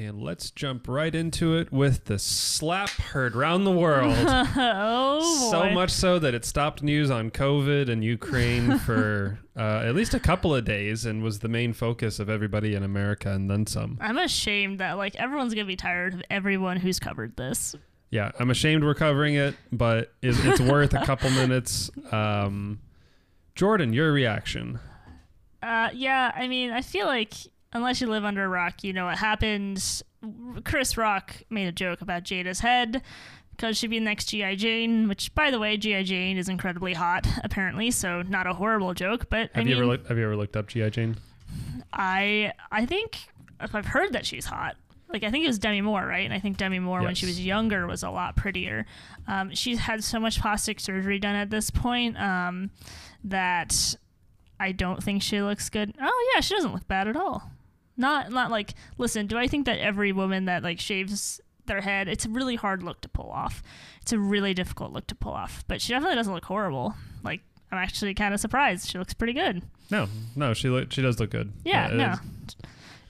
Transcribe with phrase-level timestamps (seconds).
[0.00, 4.14] And let's jump right into it with the slap heard around the world.
[4.56, 5.74] oh, so boy.
[5.74, 10.20] much so that it stopped news on COVID and Ukraine for uh, at least a
[10.20, 13.98] couple of days and was the main focus of everybody in America and then some.
[14.00, 17.74] I'm ashamed that like everyone's gonna be tired of everyone who's covered this.
[18.10, 21.90] Yeah, I'm ashamed we're covering it, but it's, it's worth a couple minutes.
[22.12, 22.78] Um,
[23.56, 24.78] Jordan, your reaction.
[25.60, 27.34] Uh, yeah, I mean, I feel like
[27.72, 30.02] unless you live under a rock, you know what happens.
[30.64, 33.02] Chris Rock made a joke about Jada's head
[33.56, 34.54] because she'd be the next G.I.
[34.56, 36.02] Jane, which, by the way, G.I.
[36.04, 39.76] Jane is incredibly hot, apparently, so not a horrible joke, but Have I you mean,
[39.76, 41.16] ever looked, have you ever looked up GI Jane?
[41.92, 43.18] I, I think
[43.60, 44.76] I've heard that she's hot.
[45.10, 46.24] Like I think it was Demi Moore, right?
[46.26, 48.84] And I think Demi Moore when she was younger was a lot prettier.
[49.26, 52.70] Um, she's had so much plastic surgery done at this point um,
[53.24, 53.96] that
[54.60, 55.94] I don't think she looks good.
[55.98, 57.50] Oh yeah, she doesn't look bad at all.
[57.98, 59.26] Not not like listen.
[59.26, 62.82] Do I think that every woman that like shaves their head, it's a really hard
[62.82, 63.62] look to pull off.
[64.00, 65.64] It's a really difficult look to pull off.
[65.68, 66.94] But she definitely doesn't look horrible.
[67.22, 68.88] Like I'm actually kind of surprised.
[68.88, 69.62] She looks pretty good.
[69.90, 71.52] No, no, she look, she does look good.
[71.64, 72.12] Yeah, it no.
[72.12, 72.56] is.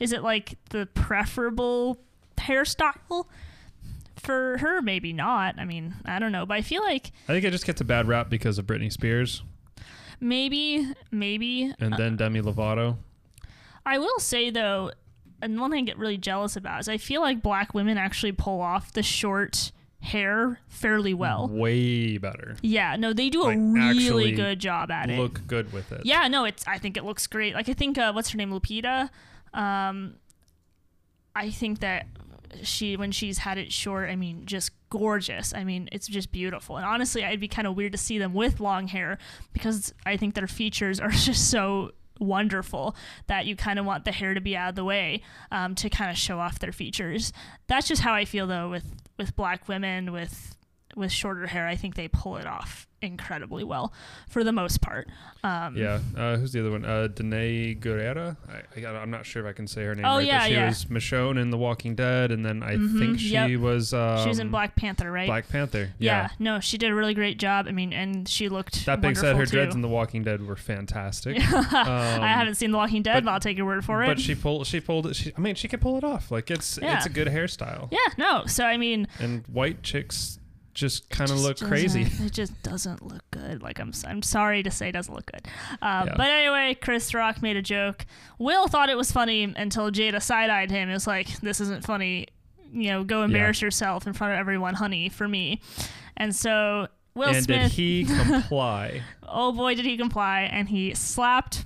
[0.00, 1.98] Is it like the preferable
[2.38, 3.26] hairstyle
[4.16, 4.80] for her?
[4.80, 5.58] Maybe not.
[5.58, 7.84] I mean, I don't know, but I feel like I think it just gets a
[7.84, 9.42] bad rap because of Britney Spears
[10.20, 11.72] maybe, maybe.
[11.78, 12.96] and uh, then Demi Lovato.
[13.88, 14.92] I will say though,
[15.40, 18.32] and one thing I get really jealous about is I feel like black women actually
[18.32, 21.48] pull off the short hair fairly well.
[21.48, 22.56] Way better.
[22.62, 25.18] Yeah, no, they do a really good job at it.
[25.18, 26.02] Look good with it.
[26.04, 26.66] Yeah, no, it's.
[26.66, 27.54] I think it looks great.
[27.54, 29.10] Like I think uh, what's her name, Lupita.
[29.54, 30.16] Um,
[31.34, 32.06] I think that
[32.62, 35.54] she when she's had it short, I mean, just gorgeous.
[35.54, 36.76] I mean, it's just beautiful.
[36.76, 39.18] And honestly, I'd be kind of weird to see them with long hair
[39.52, 44.12] because I think their features are just so wonderful that you kind of want the
[44.12, 47.32] hair to be out of the way um, to kind of show off their features.
[47.66, 48.84] That's just how I feel though with
[49.16, 50.56] with black women with
[50.98, 51.66] with shorter hair.
[51.66, 53.92] I think they pull it off incredibly well
[54.28, 55.06] for the most part.
[55.44, 56.00] Um, Yeah.
[56.16, 56.84] Uh, who's the other one?
[56.84, 58.36] Uh, Danai Gurira.
[58.76, 60.26] I, I, I'm not sure if I can say her name Oh, right.
[60.26, 60.66] yeah, but she yeah.
[60.66, 63.60] was Michonne in The Walking Dead, and then I Mhm, think she yep.
[63.60, 63.94] was.
[63.94, 65.28] Um, she was in Black Panther, right?
[65.28, 65.92] Black Panther.
[66.00, 66.22] yeah.
[66.22, 66.28] Yeah.
[66.40, 67.66] no, she did a really great job.
[67.68, 68.84] I mean, and she looked.
[68.86, 71.36] That being said, her wonderful, dreads in The Walking Dead were fantastic.
[71.72, 74.06] I haven't seen The Walking Dead, but- but, I'll take your word for it.
[74.08, 74.66] But she pulled.
[74.66, 75.14] She pulled it.
[75.14, 76.30] She, I mean, she could pull it off.
[76.32, 76.96] Like it's Yeah.
[76.96, 77.88] it's a good hairstyle.
[77.92, 78.44] yeah, no.
[78.46, 80.37] So I mean, And white chicks
[80.78, 82.06] just kind of look crazy.
[82.24, 83.62] It just doesn't look good.
[83.62, 85.46] Like I'm, I'm sorry to say, it doesn't look good.
[85.82, 86.14] Uh, Yeah.
[86.16, 88.06] But anyway, Chris Rock made a joke.
[88.38, 90.88] Will thought it was funny until Jada side-eyed him.
[90.88, 92.28] It was like, "This isn't funny.
[92.72, 95.60] You know, go embarrass yourself in front of everyone, honey, for me."
[96.16, 97.62] And so Will and Smith.
[97.62, 100.48] did he comply oh boy, did he comply!
[100.50, 101.64] And he slapped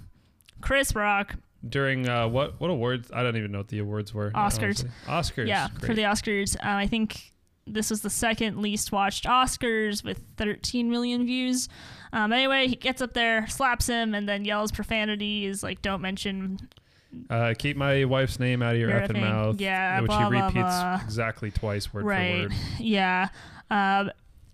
[0.60, 1.36] Chris Rock
[1.68, 3.10] during uh, what what awards?
[3.12, 4.30] I don't even know what the awards were.
[4.30, 4.86] Oscars.
[5.06, 5.44] honestly.
[5.44, 5.48] Oscars.
[5.48, 6.56] Yeah, for the Oscars.
[6.56, 7.31] Uh, I think
[7.66, 11.68] this was the second least watched Oscars with 13 million views.
[12.12, 15.46] Um, anyway, he gets up there, slaps him, and then yells profanity.
[15.46, 16.58] Is like, "Don't mention."
[17.28, 19.60] Uh, keep my wife's name out of your effing mouth.
[19.60, 21.00] Yeah, which blah, he blah, repeats blah.
[21.04, 22.42] exactly twice, word right?
[22.44, 22.52] for word.
[22.78, 23.28] Yeah.
[23.70, 24.10] Um,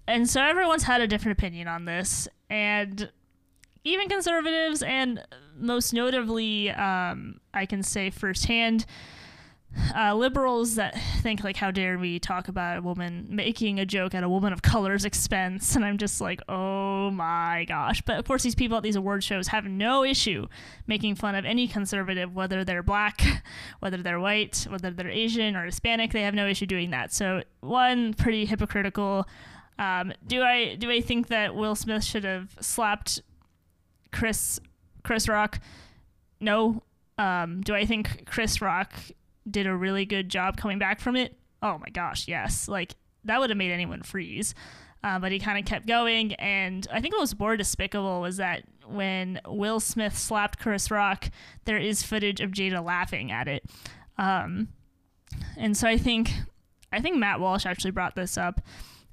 [0.07, 3.11] and so everyone's had a different opinion on this, and
[3.85, 5.25] even conservatives, and
[5.57, 8.87] most notably, um, I can say firsthand,
[9.95, 14.15] uh, liberals that think like, how dare we talk about a woman making a joke
[14.15, 15.77] at a woman of color's expense?
[15.77, 18.03] And I'm just like, oh my gosh!
[18.03, 20.47] But of course, these people at these award shows have no issue
[20.87, 23.23] making fun of any conservative, whether they're black,
[23.81, 26.13] whether they're white, whether they're Asian or Hispanic.
[26.13, 27.13] They have no issue doing that.
[27.13, 29.27] So one, pretty hypocritical.
[29.79, 33.21] Um, do I do I think that Will Smith should have slapped
[34.13, 34.59] Chris
[35.05, 35.61] Chris Rock?
[36.41, 36.83] No.
[37.17, 38.93] Um, do I think Chris Rock
[39.51, 41.39] did a really good job coming back from it?
[41.63, 42.69] Oh my gosh, yes.
[42.69, 42.95] Like
[43.25, 44.55] that would have made anyone freeze.
[45.05, 48.39] Uh, but he kind of kept going, and I think what was more despicable was
[48.39, 51.31] that when Will Smith slapped Chris Rock,
[51.67, 53.65] there is footage of Jada laughing at it.
[54.17, 54.69] Um,
[55.57, 56.33] and so I think,
[56.93, 58.61] I think Matt Walsh actually brought this up,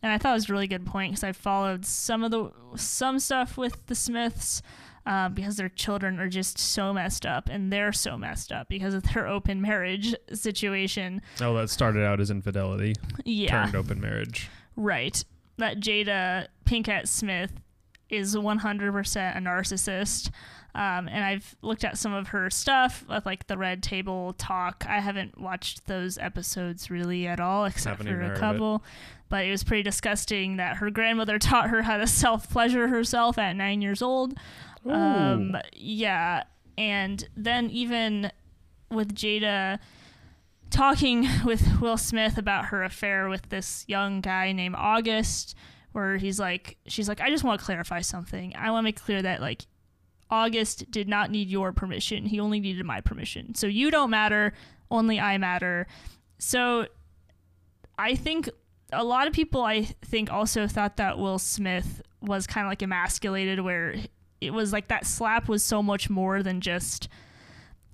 [0.02, 2.52] and I thought it was a really good point because I followed some of the
[2.76, 4.64] some stuff with the Smiths.
[5.06, 8.96] Uh, because their children are just so messed up, and they're so messed up because
[8.96, 11.22] of their open marriage situation.
[11.40, 14.50] Oh, that started out as infidelity, Yeah, turned open marriage.
[14.76, 15.24] right.
[15.58, 17.52] That Jada Pinkett Smith
[18.10, 20.30] is 100% a narcissist.
[20.74, 24.86] Um, and I've looked at some of her stuff, like the Red Table Talk.
[24.90, 28.38] I haven't watched those episodes really at all, except for a of it.
[28.40, 28.84] couple.
[29.30, 33.38] But it was pretty disgusting that her grandmother taught her how to self pleasure herself
[33.38, 34.34] at nine years old.
[34.86, 36.44] Um, yeah.
[36.78, 38.32] And then even
[38.92, 39.80] with Jada
[40.70, 45.56] talking with Will Smith about her affair with this young guy named August,
[45.92, 48.54] where he's like, she's like, I just want to clarify something.
[48.56, 49.66] I want to make clear that like
[50.30, 52.26] August did not need your permission.
[52.26, 53.56] He only needed my permission.
[53.56, 54.54] So you don't matter.
[54.92, 55.88] Only I matter.
[56.38, 56.88] So
[57.98, 58.50] I think
[58.92, 62.82] a lot of people, I think, also thought that Will Smith was kind of like
[62.82, 63.96] emasculated, where
[64.42, 67.08] it was like that slap was so much more than just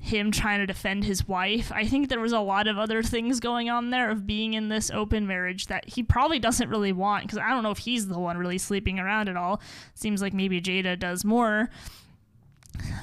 [0.01, 1.71] him trying to defend his wife.
[1.71, 4.67] I think there was a lot of other things going on there of being in
[4.67, 8.07] this open marriage that he probably doesn't really want because I don't know if he's
[8.07, 9.61] the one really sleeping around at all.
[9.93, 11.69] Seems like maybe Jada does more.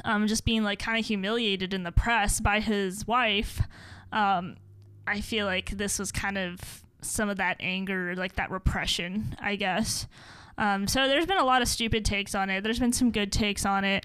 [0.05, 3.61] Um, just being like kind of humiliated in the press by his wife.
[4.11, 4.57] Um,
[5.07, 9.55] I feel like this was kind of some of that anger, like that repression, I
[9.55, 10.09] guess.
[10.59, 12.63] Um, so there's been a lot of stupid takes on it.
[12.63, 14.05] There's been some good takes on it.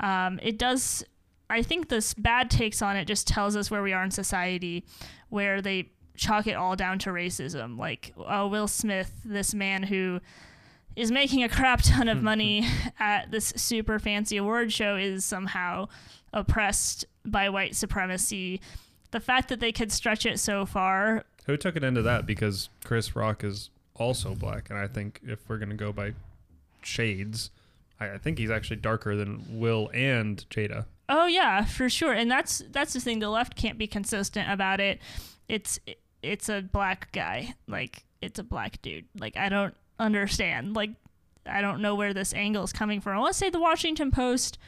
[0.00, 1.02] Um, it does
[1.48, 4.84] I think this bad takes on it just tells us where we are in society,
[5.28, 7.78] where they chalk it all down to racism.
[7.78, 10.20] Like, oh, Will Smith, this man who
[10.96, 12.66] is making a crap ton of money
[12.98, 15.86] at this super fancy award show, is somehow
[16.32, 18.60] oppressed by white supremacy.
[19.12, 21.24] The fact that they could stretch it so far.
[21.46, 22.26] Who took it into that?
[22.26, 26.12] Because Chris Rock is also black, and I think if we're gonna go by
[26.82, 27.50] shades,
[28.00, 30.86] I, I think he's actually darker than Will and Jada.
[31.08, 32.12] Oh yeah, for sure.
[32.12, 33.18] And that's that's the thing.
[33.20, 35.00] The left can't be consistent about it.
[35.48, 35.78] It's
[36.22, 37.54] it's a black guy.
[37.66, 39.06] Like it's a black dude.
[39.18, 40.74] Like I don't understand.
[40.74, 40.90] Like
[41.46, 43.24] I don't know where this angle is coming from.
[43.24, 44.58] To say the Washington Post.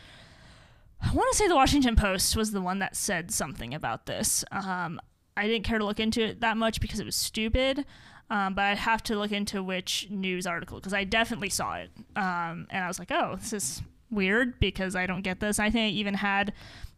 [1.00, 4.44] I want to say the Washington Post was the one that said something about this.
[4.50, 5.00] Um,
[5.36, 7.84] I didn't care to look into it that much because it was stupid.
[8.30, 11.90] Um, but I'd have to look into which news article because I definitely saw it.
[12.14, 15.58] Um, and I was like, oh, this is weird because I don't get this.
[15.58, 16.52] I think I even had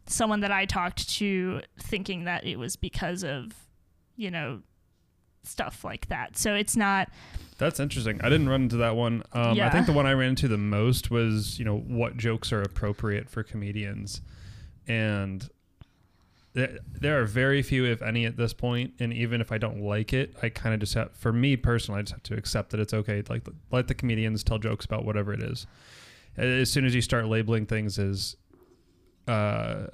[0.07, 3.53] someone that I talked to thinking that it was because of,
[4.17, 4.61] you know,
[5.43, 6.37] stuff like that.
[6.37, 7.09] So it's not.
[7.57, 8.19] That's interesting.
[8.21, 9.23] I didn't run into that one.
[9.33, 9.67] Um, yeah.
[9.67, 12.61] I think the one I ran into the most was, you know, what jokes are
[12.61, 14.21] appropriate for comedians.
[14.87, 15.47] And
[16.53, 18.93] there are very few, if any, at this point.
[18.99, 21.99] And even if I don't like it, I kind of just have, for me personally,
[21.99, 23.23] I just have to accept that it's okay.
[23.29, 25.65] Like, let the comedians tell jokes about whatever it is
[26.37, 28.35] as soon as you start labeling things as
[29.27, 29.87] uh,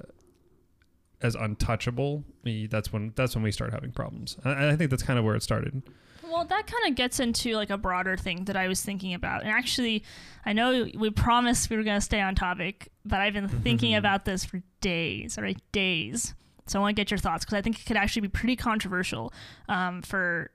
[1.20, 2.24] as untouchable,
[2.70, 4.36] that's when that's when we start having problems.
[4.44, 5.82] And I think that's kind of where it started.
[6.22, 9.42] Well, that kind of gets into like a broader thing that I was thinking about.
[9.42, 10.04] And actually,
[10.44, 13.94] I know we promised we were going to stay on topic, but I've been thinking
[13.94, 15.58] about this for days, right?
[15.72, 16.34] Days.
[16.68, 18.56] So I want to get your thoughts because I think it could actually be pretty
[18.56, 19.32] controversial
[19.68, 20.50] um, for.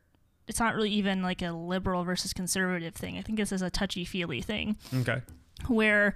[0.45, 3.17] It's not really even like a liberal versus conservative thing.
[3.17, 4.75] I think this is a touchy feely thing.
[4.93, 5.21] Okay
[5.67, 6.13] where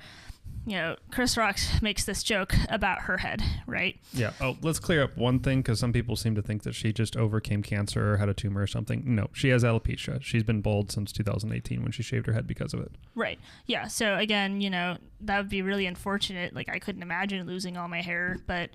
[0.68, 3.98] you know, Chris Rock makes this joke about her head, right?
[4.12, 4.34] Yeah.
[4.42, 7.16] Oh, let's clear up one thing because some people seem to think that she just
[7.16, 9.02] overcame cancer or had a tumor or something.
[9.06, 10.22] No, she has alopecia.
[10.22, 12.92] She's been bald since 2018 when she shaved her head because of it.
[13.16, 13.40] Right.
[13.66, 13.88] Yeah.
[13.88, 16.54] So again, you know, that would be really unfortunate.
[16.54, 18.70] Like I couldn't imagine losing all my hair, but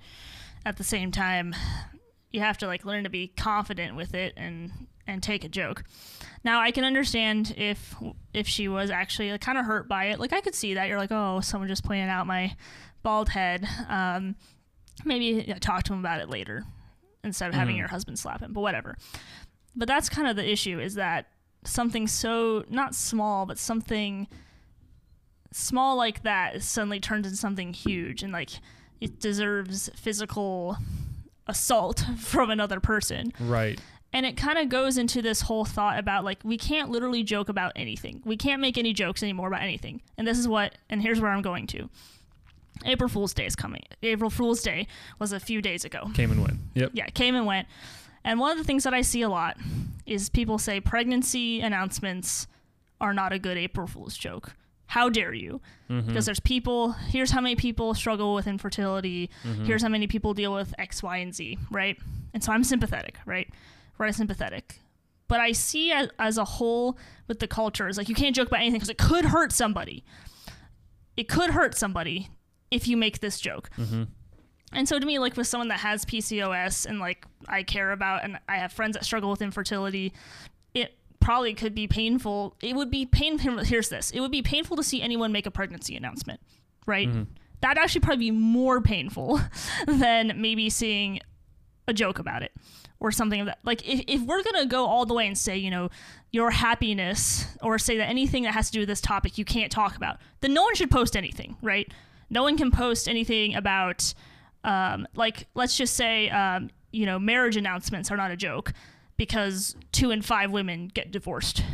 [0.65, 1.55] at the same time,
[2.31, 4.73] you have to like learn to be confident with it and
[5.07, 5.85] and take a joke.
[6.45, 7.95] Now I can understand if
[8.35, 10.21] if she was actually like, kind of hurt by it.
[10.21, 12.57] Like I could see that you're like, oh, someone just pointed out my
[13.03, 13.67] bald head.
[13.89, 14.37] Um,
[15.05, 16.65] maybe you know, talk to him about it later
[17.25, 17.61] instead of mm-hmm.
[17.61, 18.53] having your husband slap him.
[18.53, 18.97] But whatever.
[19.75, 21.29] But that's kind of the issue is that
[21.65, 24.27] something so not small, but something
[25.53, 28.51] small like that suddenly turns into something huge and like
[29.01, 30.77] it deserves physical
[31.47, 33.32] assault from another person.
[33.39, 33.79] Right
[34.13, 37.49] and it kind of goes into this whole thought about like we can't literally joke
[37.49, 38.23] about anything.
[38.25, 40.03] We can't make any jokes anymore about anything.
[40.19, 41.89] And this is what and here's where i'm going to.
[42.85, 43.83] April fool's day is coming.
[44.03, 44.87] April fool's day
[45.19, 46.11] was a few days ago.
[46.15, 46.59] Came and went.
[46.75, 46.91] Yep.
[46.95, 47.69] Yeah came and went.
[48.25, 49.57] And one of the things that i see a lot
[50.07, 52.47] is people say pregnancy announcements
[53.01, 54.53] are not a good april fool's joke.
[54.87, 55.61] How dare you?
[55.89, 56.09] Mm-hmm.
[56.09, 59.31] because there's people here's how many people struggle with infertility.
[59.43, 59.65] Mm-hmm.
[59.65, 61.97] here's how many people deal with x y and z right?
[62.35, 63.49] And so i'm sympathetic right
[64.03, 64.81] right sympathetic.
[65.29, 68.49] But I see as, as a whole with the culture is like you can't joke
[68.49, 70.05] about anything because it could hurt somebody.
[71.17, 72.29] It could hurt somebody
[72.71, 73.71] if you make this joke.
[73.79, 74.05] Mm-hmm.
[74.75, 78.25] And so to me, like with someone that has PCOS and like I care about,
[78.25, 80.13] and I have friends that struggle with infertility,
[80.75, 82.56] it probably could be painful.
[82.63, 83.59] It would be painful.
[83.59, 86.41] Here's this: it would be painful to see anyone make a pregnancy announcement,
[86.87, 87.09] right?
[87.09, 87.23] Mm-hmm.
[87.61, 89.41] That'd actually probably be more painful
[89.87, 91.21] than maybe seeing
[91.87, 92.53] a joke about it
[93.03, 93.59] or something of that.
[93.65, 95.91] Like if, if we're gonna go all the way and say, you know,
[96.31, 99.73] your happiness or say that anything that has to do with this topic you can't
[99.73, 101.93] talk about, then no one should post anything, right?
[102.31, 104.15] No one can post anything about
[104.65, 108.73] um, like let's just say um, you know, marriage announcements are not a joke
[109.17, 111.65] because two in five women get divorced.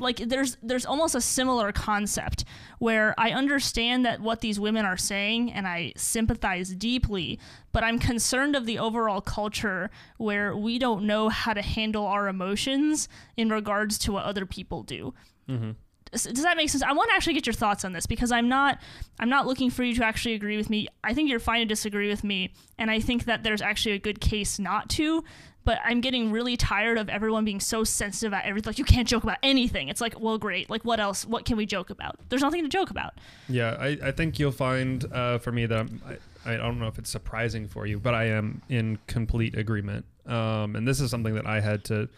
[0.00, 2.44] Like there's there's almost a similar concept
[2.78, 7.38] where I understand that what these women are saying and I sympathize deeply,
[7.72, 12.28] but I'm concerned of the overall culture where we don't know how to handle our
[12.28, 15.14] emotions in regards to what other people do.
[15.48, 15.72] Mm-hmm
[16.12, 16.82] does that make sense?
[16.82, 18.78] I want to actually get your thoughts on this because I'm not
[19.18, 20.88] I'm not looking for you to actually agree with me.
[21.04, 23.98] I think you're fine to disagree with me, and I think that there's actually a
[23.98, 25.24] good case not to.
[25.66, 28.70] But I'm getting really tired of everyone being so sensitive about everything.
[28.70, 29.88] Like you can't joke about anything.
[29.88, 30.70] It's like, well, great.
[30.70, 31.26] Like what else?
[31.26, 32.18] What can we joke about?
[32.28, 33.14] There's nothing to joke about.
[33.48, 36.00] Yeah, I, I think you'll find uh, for me that I'm,
[36.46, 40.06] I, I don't know if it's surprising for you, but I am in complete agreement.
[40.24, 42.08] Um, and this is something that I had to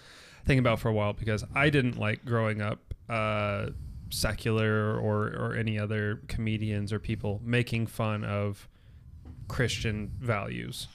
[0.44, 2.94] think about for a while because I didn't like growing up.
[3.08, 3.70] Uh,
[4.10, 8.68] secular or or any other comedians or people making fun of
[9.48, 10.88] Christian values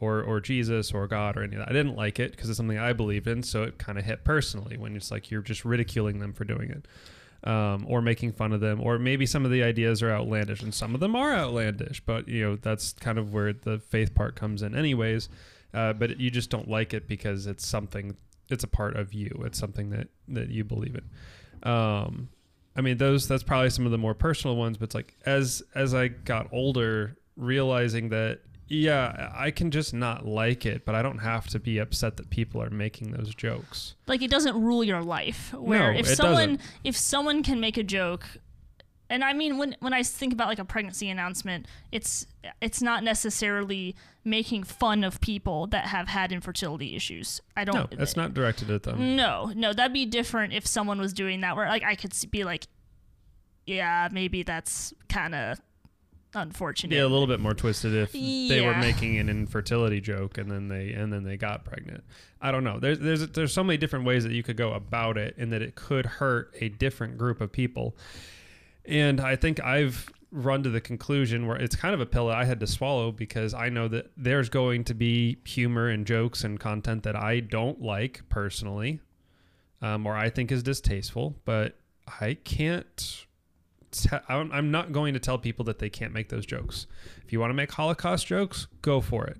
[0.00, 1.68] or or Jesus or God or any of that.
[1.68, 4.24] I didn't like it because it's something I believed in, so it kind of hit
[4.24, 6.86] personally when it's like you're just ridiculing them for doing it.
[7.44, 10.74] Um, or making fun of them, or maybe some of the ideas are outlandish, and
[10.74, 12.00] some of them are outlandish.
[12.04, 15.28] But you know that's kind of where the faith part comes in, anyways.
[15.72, 18.16] Uh, but you just don't like it because it's something,
[18.48, 19.42] it's a part of you.
[19.44, 21.70] It's something that that you believe in.
[21.70, 22.28] Um,
[22.74, 25.62] I mean, those that's probably some of the more personal ones, but it's like as
[25.74, 31.02] as I got older, realizing that yeah, I can just not like it, but I
[31.02, 33.94] don't have to be upset that people are making those jokes.
[34.06, 35.52] Like it doesn't rule your life.
[35.54, 36.60] Where no, if someone doesn't.
[36.84, 38.26] if someone can make a joke
[39.10, 42.26] and I mean when when I think about like a pregnancy announcement, it's
[42.60, 47.40] it's not necessarily making fun of people that have had infertility issues.
[47.56, 47.90] I don't.
[47.92, 49.16] No, it's not directed at them.
[49.16, 51.56] No, no, that'd be different if someone was doing that.
[51.56, 52.66] Where like I could be like,
[53.66, 55.58] yeah, maybe that's kind of
[56.34, 56.94] unfortunate.
[56.94, 58.48] Yeah, a little bit more twisted if yeah.
[58.48, 62.04] they were making an infertility joke and then they and then they got pregnant.
[62.40, 62.78] I don't know.
[62.78, 65.62] There's there's there's so many different ways that you could go about it, and that
[65.62, 67.96] it could hurt a different group of people.
[68.84, 72.44] And I think I've run to the conclusion where it's kind of a pill I
[72.44, 76.60] had to swallow because I know that there's going to be humor and jokes and
[76.60, 79.00] content that I don't like personally,
[79.80, 81.76] um, or I think is distasteful, but
[82.20, 83.26] I can't.
[83.90, 86.86] Te- I'm not going to tell people that they can't make those jokes.
[87.24, 89.38] If you want to make Holocaust jokes, go for it.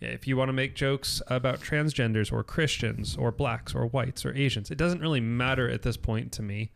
[0.00, 4.34] If you want to make jokes about transgenders or Christians or blacks or whites or
[4.34, 6.70] Asians, it doesn't really matter at this point to me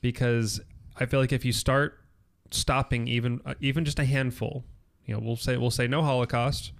[0.00, 0.60] because
[0.96, 1.98] I feel like if you start
[2.50, 4.64] stopping even uh, even just a handful,
[5.04, 6.72] you know, we'll say we'll say no Holocaust,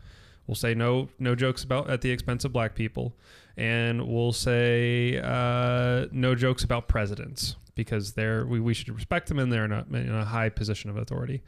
[0.47, 3.15] we'll say no no jokes about at the expense of black people,
[3.59, 9.39] and we'll say uh, no jokes about presidents because they're we, we should respect them
[9.39, 11.43] and they're in a, in a high position of authority.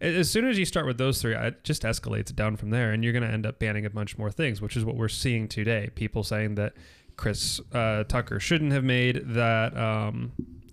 [0.00, 3.02] As soon as you start with those three, it just escalates down from there, and
[3.02, 5.48] you're going to end up banning a bunch more things, which is what we're seeing
[5.48, 5.88] today.
[5.94, 6.74] People saying that
[7.16, 10.32] Chris uh, Tucker shouldn't have made that, um,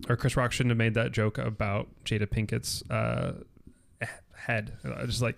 [0.10, 3.34] or Chris Rock shouldn't have made that joke about Jada Pinkett's uh,
[4.36, 4.74] head.
[5.06, 5.38] Just like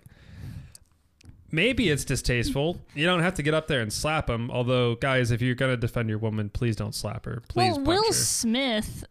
[1.51, 2.79] maybe it's distasteful.
[2.95, 4.49] You don't have to get up there and slap him.
[4.49, 7.43] Although, guys, if you're gonna defend your woman, please don't slap her.
[7.47, 7.77] Please.
[7.77, 8.13] Well, Will her.
[8.13, 9.03] Smith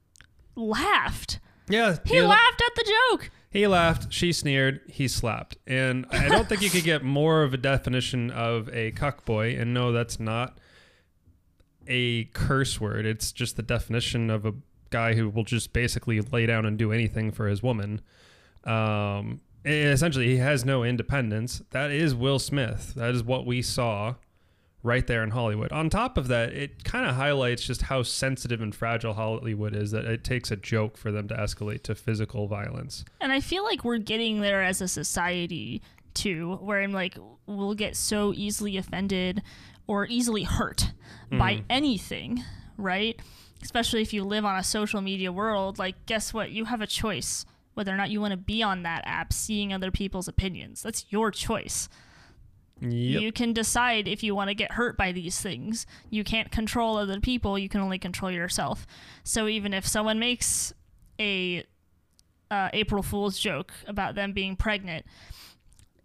[0.54, 1.40] laughed.
[1.68, 3.30] Yeah, he, he laughed at the joke.
[3.50, 4.12] He laughed.
[4.12, 4.80] She sneered.
[4.88, 5.58] He slapped.
[5.66, 9.56] And I don't think you could get more of a definition of a cuck boy.
[9.56, 10.58] And no, that's not
[11.86, 13.04] a curse word.
[13.04, 14.54] It's just the definition of a
[14.88, 18.00] guy who will just basically lay down and do anything for his woman.
[18.64, 21.62] Um, essentially, he has no independence.
[21.70, 22.94] That is Will Smith.
[22.96, 24.14] That is what we saw
[24.82, 25.70] right there in Hollywood.
[25.72, 29.92] On top of that, it kind of highlights just how sensitive and fragile Hollywood is
[29.92, 33.04] that it takes a joke for them to escalate to physical violence.
[33.20, 35.82] And I feel like we're getting there as a society
[36.14, 39.42] too, where I'm like, we'll get so easily offended
[39.86, 40.92] or easily hurt
[41.30, 41.38] mm.
[41.38, 42.42] by anything,
[42.76, 43.20] right?
[43.62, 46.50] Especially if you live on a social media world, like, guess what?
[46.50, 49.72] You have a choice whether or not you want to be on that app seeing
[49.72, 50.82] other people's opinions.
[50.82, 51.88] That's your choice.
[52.82, 53.22] Yep.
[53.22, 55.86] You can decide if you want to get hurt by these things.
[56.10, 58.86] You can't control other people, you can only control yourself.
[59.22, 60.72] So even if someone makes
[61.20, 61.64] a
[62.50, 65.06] uh, April Fool's joke about them being pregnant,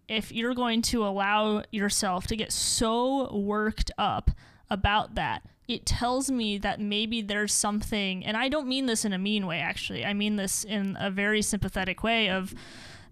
[0.07, 4.31] if you're going to allow yourself to get so worked up
[4.69, 9.11] about that, it tells me that maybe there's something, and I don't mean this in
[9.11, 10.05] a mean way, actually.
[10.05, 12.53] I mean this in a very sympathetic way of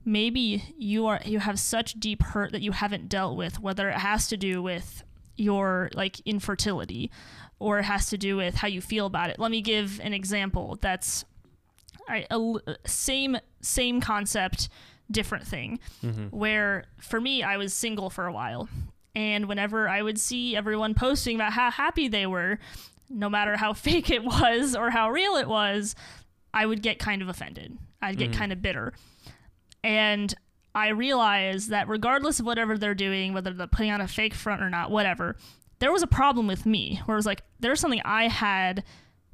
[0.05, 3.97] maybe you are you have such deep hurt that you haven't dealt with, whether it
[3.97, 5.03] has to do with
[5.35, 7.11] your like infertility
[7.59, 9.39] or it has to do with how you feel about it.
[9.39, 11.25] Let me give an example that's
[12.07, 12.53] I, a,
[12.85, 14.69] same same concept
[15.09, 15.79] different thing.
[16.03, 16.27] Mm-hmm.
[16.27, 18.69] Where for me, I was single for a while,
[19.15, 22.59] And whenever I would see everyone posting about how happy they were,
[23.09, 25.95] no matter how fake it was or how real it was,
[26.53, 27.77] I would get kind of offended.
[28.01, 28.35] I'd get mm.
[28.35, 28.93] kind of bitter.
[29.85, 30.33] And
[30.73, 34.63] I realized that regardless of whatever they're doing, whether they're putting on a fake front
[34.63, 35.37] or not, whatever,
[35.77, 38.83] there was a problem with me where it was like, there's something I had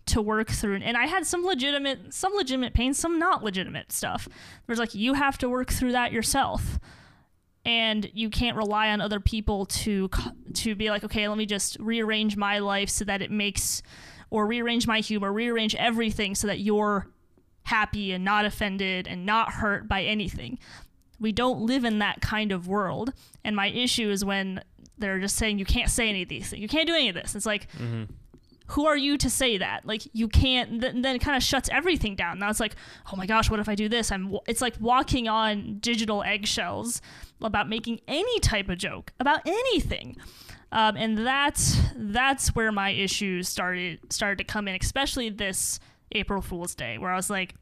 [0.07, 4.27] to work through and I had some legitimate some legitimate pain, some not legitimate stuff.
[4.67, 6.79] There's like you have to work through that yourself.
[7.63, 10.09] And you can't rely on other people to
[10.55, 13.83] to be like, okay, let me just rearrange my life so that it makes
[14.31, 17.07] or rearrange my humor, rearrange everything so that you're
[17.63, 20.59] happy and not offended and not hurt by anything.
[21.19, 23.13] We don't live in that kind of world.
[23.43, 24.63] And my issue is when
[24.97, 26.61] they're just saying you can't say any of these things.
[26.61, 27.35] You can't do any of this.
[27.35, 28.03] It's like, mm-hmm.
[28.67, 29.85] who are you to say that?
[29.85, 30.81] Like you can't.
[30.81, 32.39] Th- then it kind of shuts everything down.
[32.39, 32.75] Now it's like,
[33.11, 34.11] oh my gosh, what if I do this?
[34.11, 34.37] I'm.
[34.47, 37.01] It's like walking on digital eggshells
[37.41, 40.17] about making any type of joke about anything.
[40.71, 45.79] Um, and that's that's where my issues started started to come in, especially this
[46.13, 47.55] April Fool's Day, where I was like,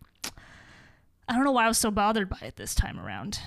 [1.27, 3.39] I don't know why I was so bothered by it this time around.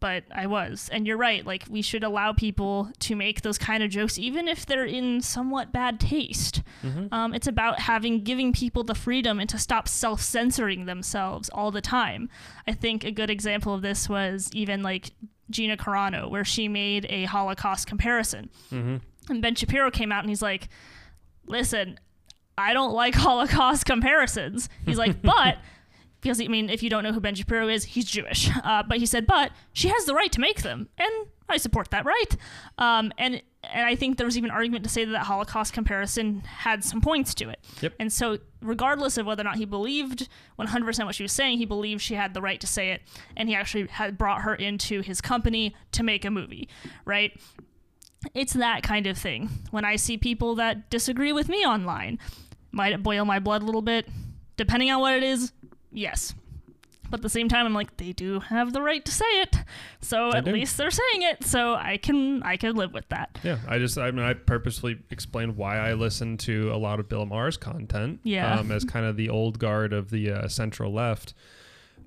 [0.00, 0.88] But I was.
[0.92, 1.44] And you're right.
[1.44, 5.20] Like, we should allow people to make those kind of jokes, even if they're in
[5.20, 6.62] somewhat bad taste.
[6.84, 7.12] Mm-hmm.
[7.12, 11.72] Um, it's about having, giving people the freedom and to stop self censoring themselves all
[11.72, 12.28] the time.
[12.68, 15.10] I think a good example of this was even like
[15.50, 18.50] Gina Carano, where she made a Holocaust comparison.
[18.70, 18.96] Mm-hmm.
[19.30, 20.68] And Ben Shapiro came out and he's like,
[21.46, 21.98] listen,
[22.58, 24.68] I don't like Holocaust comparisons.
[24.84, 25.58] He's like, but
[26.20, 28.50] because I mean, if you don't know who Ben Shapiro is, he's Jewish.
[28.64, 31.10] Uh, but he said, but she has the right to make them, and
[31.48, 32.36] I support that right.
[32.76, 36.40] Um, and and I think there was even argument to say that that Holocaust comparison
[36.40, 37.58] had some points to it.
[37.80, 37.94] Yep.
[37.98, 41.66] And so, regardless of whether or not he believed 100% what she was saying, he
[41.66, 43.02] believed she had the right to say it,
[43.36, 46.68] and he actually had brought her into his company to make a movie,
[47.04, 47.38] right?
[48.34, 49.48] It's that kind of thing.
[49.70, 52.18] When I see people that disagree with me online,
[52.72, 54.08] might boil my blood a little bit?
[54.56, 55.52] Depending on what it is,
[55.92, 56.34] yes.
[57.10, 59.56] But at the same time, I'm like, they do have the right to say it,
[60.02, 60.52] so they at do.
[60.52, 61.42] least they're saying it.
[61.44, 63.38] So I can I can live with that.
[63.42, 67.08] Yeah, I just I mean I purposely explained why I listen to a lot of
[67.08, 68.20] Bill Maher's content.
[68.24, 71.32] Yeah, um, as kind of the old guard of the uh, central left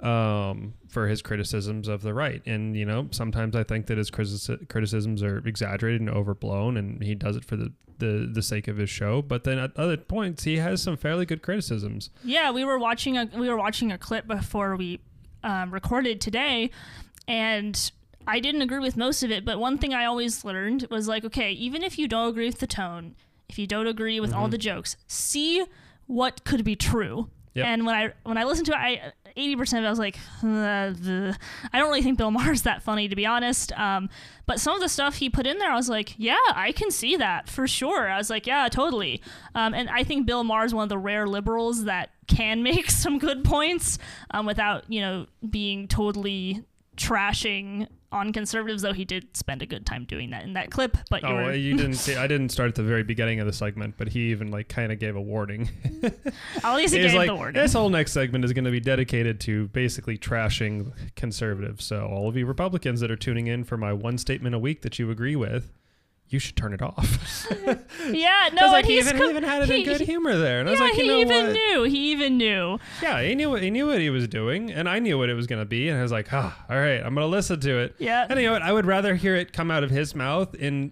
[0.02, 2.42] um, for his criticisms of the right.
[2.46, 7.16] And, you know, sometimes I think that his criticisms are exaggerated and overblown, and he
[7.16, 9.22] does it for the, the, the sake of his show.
[9.22, 12.10] But then at other points, he has some fairly good criticisms.
[12.26, 15.00] Yeah, we were watching a we were watching a clip before we
[15.44, 16.70] um, recorded today,
[17.30, 17.92] and
[18.28, 19.46] I didn't agree with most of it.
[19.46, 22.60] But one thing I always learned was like, okay, even if you don't agree with
[22.60, 23.16] the tone,
[23.48, 24.40] if you don't agree with mm-hmm.
[24.40, 25.64] all the jokes, see
[26.08, 27.30] what could be true.
[27.54, 27.66] Yep.
[27.66, 30.00] And when I when I listened to it, I eighty percent of it, I was
[30.00, 33.72] like, I don't really think Bill Maher's that funny to be honest.
[33.74, 34.10] Um,
[34.46, 36.92] but some of the stuff he put in there, I was like, yeah, I can
[36.92, 38.10] see that for sure.
[38.10, 39.22] I was like, yeah, totally.
[39.56, 43.20] Um, and I think Bill Maher's one of the rare liberals that can make some
[43.20, 43.98] good points
[44.32, 46.64] um, without you know being totally
[46.98, 50.98] trashing on conservatives, though he did spend a good time doing that in that clip.
[51.10, 52.16] But oh, you, you didn't see.
[52.16, 54.92] I didn't start at the very beginning of the segment, but he even like kind
[54.92, 55.70] of gave a warning.
[56.64, 57.62] At least he gave like, the warning.
[57.62, 61.86] This whole next segment is going to be dedicated to basically trashing conservatives.
[61.86, 64.82] So all of you Republicans that are tuning in for my one statement a week
[64.82, 65.72] that you agree with,
[66.32, 67.48] you should turn it off.
[68.10, 70.60] yeah, no, like, he even, com- he even had it he, in good humor there,
[70.60, 71.54] and I was like, you know he even what?
[71.54, 71.84] knew.
[71.84, 72.80] He even knew.
[73.02, 75.34] Yeah, he knew what he knew what he was doing, and I knew what it
[75.34, 77.28] was going to be, and I was like, ah, oh, all right, I'm going to
[77.28, 77.96] listen to it.
[78.00, 78.62] Yeah, and you know what?
[78.62, 80.92] I would rather hear it come out of his mouth in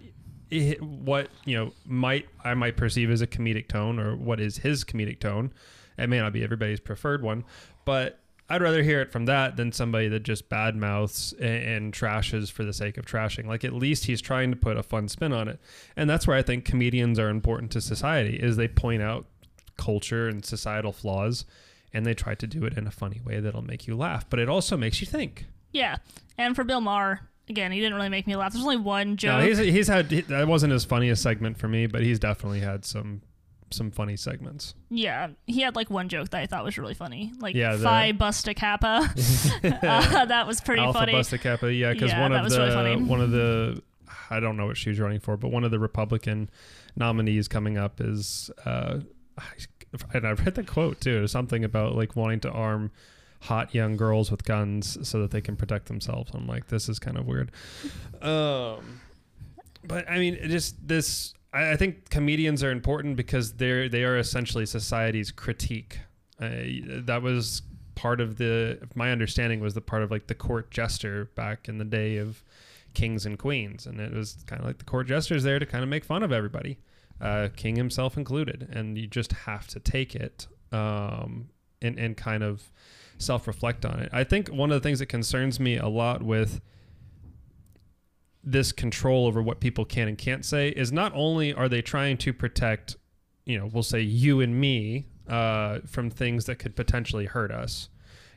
[0.79, 4.83] what you know might I might perceive as a comedic tone, or what is his
[4.83, 5.53] comedic tone.
[5.97, 7.43] It may not be everybody's preferred one,
[7.85, 8.18] but
[8.49, 12.51] I'd rather hear it from that than somebody that just bad mouths and, and, trashes
[12.51, 13.45] for the sake of trashing.
[13.45, 15.59] Like at least he's trying to put a fun spin on it.
[15.95, 19.27] And that's where I think comedians are important to society is they point out
[19.77, 21.45] culture and societal flaws
[21.93, 24.39] and they try to do it in a funny way that'll make you laugh, but
[24.39, 25.45] it also makes you think.
[25.71, 25.97] Yeah.
[26.37, 28.53] And for Bill Maher, again, he didn't really make me laugh.
[28.53, 29.39] There's only one joke.
[29.39, 32.59] No, he's, he's had he, that wasn't his funniest segment for me, but he's definitely
[32.59, 33.21] had some
[33.71, 34.73] some funny segments.
[34.89, 37.83] Yeah, he had like one joke that I thought was really funny, like yeah, the,
[37.83, 39.13] Phi Busta Kappa.
[39.87, 40.87] uh, that was pretty funny.
[40.87, 41.13] Alpha funny.
[41.13, 43.81] Busta Kappa, yeah, because yeah, one of the really one of the
[44.29, 46.49] I don't know what she was running for, but one of the Republican
[46.95, 48.99] nominees coming up is, uh,
[50.13, 52.91] and I read the quote too, something about like wanting to arm
[53.41, 56.31] hot young girls with guns so that they can protect themselves.
[56.33, 57.51] I'm like, this is kind of weird.
[58.21, 59.01] Um,
[59.83, 64.17] but I mean, just this I, I think comedians are important because they're they are
[64.17, 65.99] essentially society's critique.
[66.39, 66.49] Uh,
[67.05, 67.61] that was
[67.95, 71.77] part of the my understanding was the part of like the court jester back in
[71.77, 72.43] the day of
[72.93, 75.83] kings and queens, and it was kind of like the court jesters there to kind
[75.83, 76.79] of make fun of everybody,
[77.21, 81.49] uh, king himself included, and you just have to take it um,
[81.81, 82.71] and and kind of
[83.17, 84.09] self reflect on it.
[84.13, 86.61] I think one of the things that concerns me a lot with
[88.43, 92.17] this control over what people can and can't say is not only are they trying
[92.17, 92.95] to protect,
[93.45, 97.89] you know, we'll say you and me uh, from things that could potentially hurt us.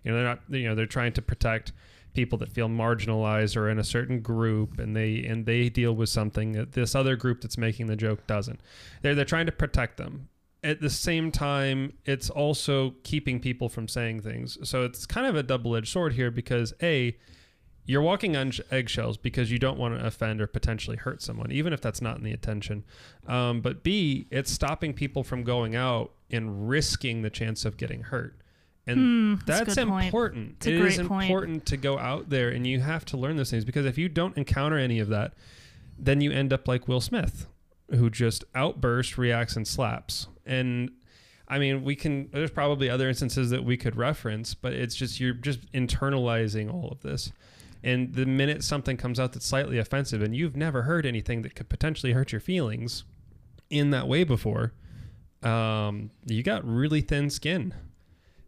[0.05, 1.73] You know, they're not, you know, they're trying to protect
[2.15, 6.09] people that feel marginalized or in a certain group and they and they deal with
[6.09, 8.61] something that this other group that's making the joke doesn't.
[9.01, 10.29] They're they're trying to protect them.
[10.65, 14.59] At the same time, it's also keeping people from saying things.
[14.63, 17.17] So it's kind of a double-edged sword here because a
[17.85, 21.73] you're walking on eggshells because you don't want to offend or potentially hurt someone, even
[21.73, 22.85] if that's not in the intention.
[23.27, 28.03] Um, but B, it's stopping people from going out and risking the chance of getting
[28.03, 28.37] hurt.
[28.87, 28.99] And
[29.39, 30.67] mm, that's, that's important.
[30.67, 31.25] It is point.
[31.25, 34.09] important to go out there and you have to learn those things because if you
[34.09, 35.35] don't encounter any of that,
[35.99, 37.47] then you end up like Will Smith,
[37.91, 40.27] who just outbursts, reacts, and slaps.
[40.45, 40.91] And
[41.47, 45.21] I mean, we can, there's probably other instances that we could reference, but it's just,
[45.21, 47.33] you're just internalizing all of this.
[47.85, 51.55] And the minute something comes out that's slightly offensive and you've never heard anything that
[51.55, 53.05] could potentially hurt your feelings
[53.71, 54.73] in that way before,
[55.43, 57.75] um, you got really thin skin.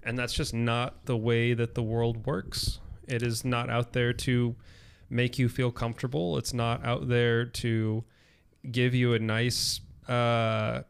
[0.02, 2.78] And that's just not the way that the world works.
[3.08, 4.54] It is not out there to
[5.10, 6.36] make you feel comfortable.
[6.38, 8.04] It's not out there to
[8.70, 10.82] give you a nice uh,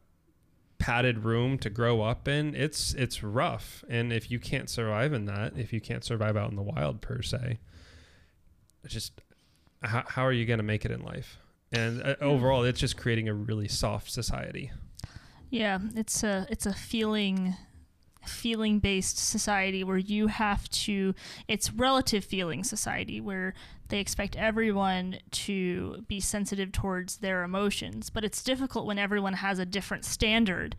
[0.79, 2.55] padded room to grow up in.
[2.55, 6.51] It's it's rough, and if you can't survive in that, if you can't survive out
[6.51, 7.59] in the wild per se,
[8.87, 9.20] just
[9.83, 11.38] how, how are you going to make it in life?
[11.73, 14.70] And uh, overall, it's just creating a really soft society.
[15.51, 17.55] Yeah, it's a it's a feeling
[18.27, 21.14] feeling based society where you have to
[21.49, 23.55] it's relative feeling society where
[23.88, 29.59] they expect everyone to be sensitive towards their emotions but it's difficult when everyone has
[29.59, 30.75] a different standard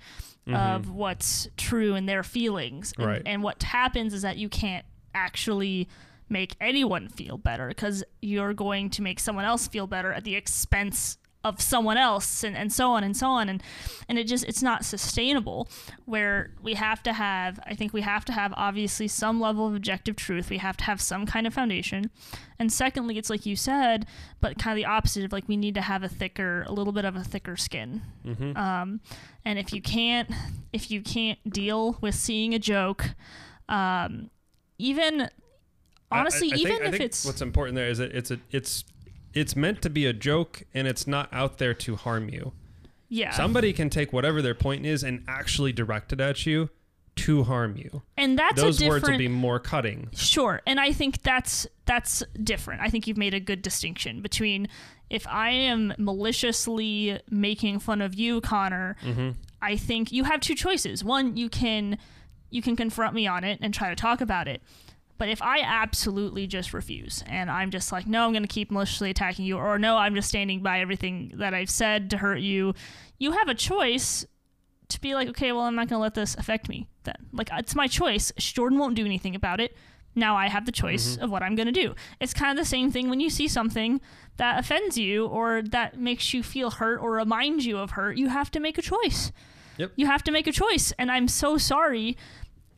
[0.47, 0.55] mm-hmm.
[0.55, 3.21] of what's true in their feelings and, right.
[3.25, 5.87] and what happens is that you can't actually
[6.29, 10.35] make anyone feel better because you're going to make someone else feel better at the
[10.35, 13.47] expense of someone else and, and so on and so on.
[13.47, 13.61] And
[14.09, 15.69] and it just it's not sustainable
[16.05, 19.75] where we have to have i think we have to have obviously some level of
[19.75, 20.49] objective truth.
[20.49, 22.09] We have to have some kind of foundation.
[22.57, 24.07] And secondly it's like you said
[24.41, 26.93] but kind of the opposite of like we need to have a thicker a little
[26.93, 28.01] bit of a thicker skin.
[28.25, 28.57] Mm-hmm.
[28.57, 29.01] um,
[29.45, 30.29] and if you can't
[30.73, 33.11] if you can't deal with seeing a joke
[33.69, 34.31] um,
[34.79, 35.29] even
[36.11, 38.83] honestly, I, I even think, if it's what's important there is that it's a it's
[39.33, 42.53] it's meant to be a joke and it's not out there to harm you.
[43.09, 43.31] Yeah.
[43.31, 46.69] Somebody can take whatever their point is and actually direct it at you
[47.15, 48.01] to harm you.
[48.17, 50.09] And that's those words will be more cutting.
[50.13, 50.61] Sure.
[50.65, 52.81] And I think that's that's different.
[52.81, 54.67] I think you've made a good distinction between
[55.09, 59.31] if I am maliciously making fun of you, Connor, mm-hmm.
[59.61, 61.03] I think you have two choices.
[61.03, 61.97] One, you can
[62.49, 64.61] you can confront me on it and try to talk about it.
[65.17, 68.69] But if I absolutely just refuse and I'm just like, no, I'm going to keep
[68.69, 72.39] maliciously attacking you, or no, I'm just standing by everything that I've said to hurt
[72.39, 72.73] you,
[73.17, 74.25] you have a choice
[74.89, 77.15] to be like, okay, well, I'm not going to let this affect me then.
[77.31, 78.31] Like, it's my choice.
[78.37, 79.75] Jordan won't do anything about it.
[80.15, 81.23] Now I have the choice mm-hmm.
[81.23, 81.95] of what I'm going to do.
[82.19, 83.99] It's kind of the same thing when you see something
[84.37, 88.17] that offends you or that makes you feel hurt or reminds you of hurt.
[88.17, 89.31] You have to make a choice.
[89.77, 89.91] Yep.
[89.95, 90.93] You have to make a choice.
[90.97, 92.17] And I'm so sorry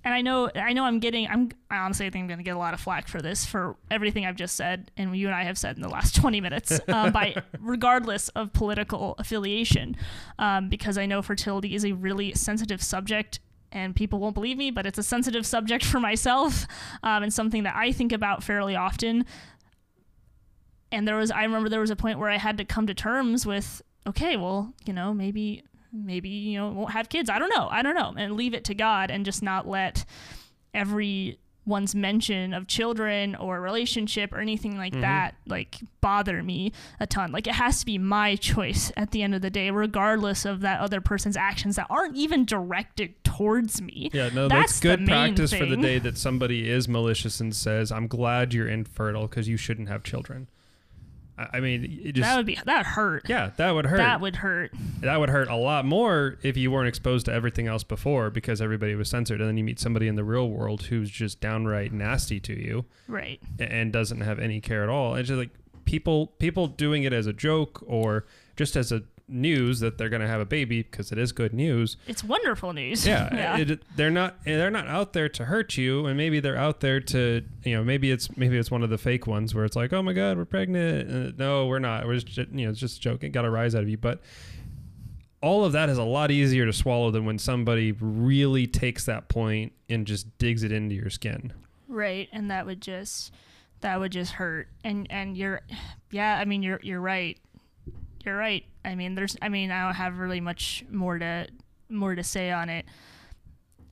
[0.03, 2.55] and I know I know I'm getting I'm I honestly think I'm going to get
[2.55, 5.43] a lot of flack for this for everything I've just said and you and I
[5.43, 9.95] have said in the last 20 minutes uh, by regardless of political affiliation
[10.39, 13.39] um, because I know fertility is a really sensitive subject
[13.71, 16.65] and people won't believe me but it's a sensitive subject for myself
[17.03, 19.25] um, and something that I think about fairly often.
[20.89, 22.93] And there was I remember there was a point where I had to come to
[22.93, 27.29] terms with okay well you know maybe maybe you know won't have kids.
[27.29, 27.67] I don't know.
[27.69, 28.13] I don't know.
[28.17, 30.05] And leave it to god and just not let
[30.73, 35.01] everyone's mention of children or relationship or anything like mm-hmm.
[35.01, 37.31] that like bother me a ton.
[37.31, 40.61] Like it has to be my choice at the end of the day regardless of
[40.61, 44.09] that other person's actions that aren't even directed towards me.
[44.13, 45.59] Yeah no that's, that's good practice thing.
[45.59, 49.57] for the day that somebody is malicious and says i'm glad you're infertile because you
[49.57, 50.47] shouldn't have children
[51.37, 53.29] I mean, just, that would be that hurt.
[53.29, 53.97] Yeah, that would hurt.
[53.97, 54.71] That would hurt.
[55.01, 58.59] That would hurt a lot more if you weren't exposed to everything else before because
[58.59, 61.93] everybody was censored, and then you meet somebody in the real world who's just downright
[61.93, 63.39] nasty to you, right?
[63.59, 65.13] And doesn't have any care at all.
[65.15, 65.51] It's just like
[65.85, 70.21] people people doing it as a joke or just as a news that they're going
[70.21, 71.97] to have a baby because it is good news.
[72.07, 73.05] It's wonderful news.
[73.05, 73.57] Yeah, yeah.
[73.57, 76.99] It, they're not they're not out there to hurt you, and maybe they're out there
[76.99, 79.93] to you know maybe it's maybe it's one of the fake ones where it's like
[79.93, 81.09] oh my god we're pregnant.
[81.09, 82.05] Uh, no, we're not.
[82.05, 83.31] We're just you know it's just joking.
[83.31, 84.21] Got a rise out of you, but
[85.41, 89.29] all of that is a lot easier to swallow than when somebody really takes that
[89.29, 91.53] point and just digs it into your skin.
[91.87, 93.31] Right, and that would just
[93.81, 94.67] that would just hurt.
[94.83, 95.61] And and you're
[96.11, 97.37] yeah, I mean you're you're right
[98.27, 98.63] you're right.
[98.85, 99.35] I mean, there's.
[99.41, 101.47] I mean, I don't have really much more to
[101.89, 102.85] more to say on it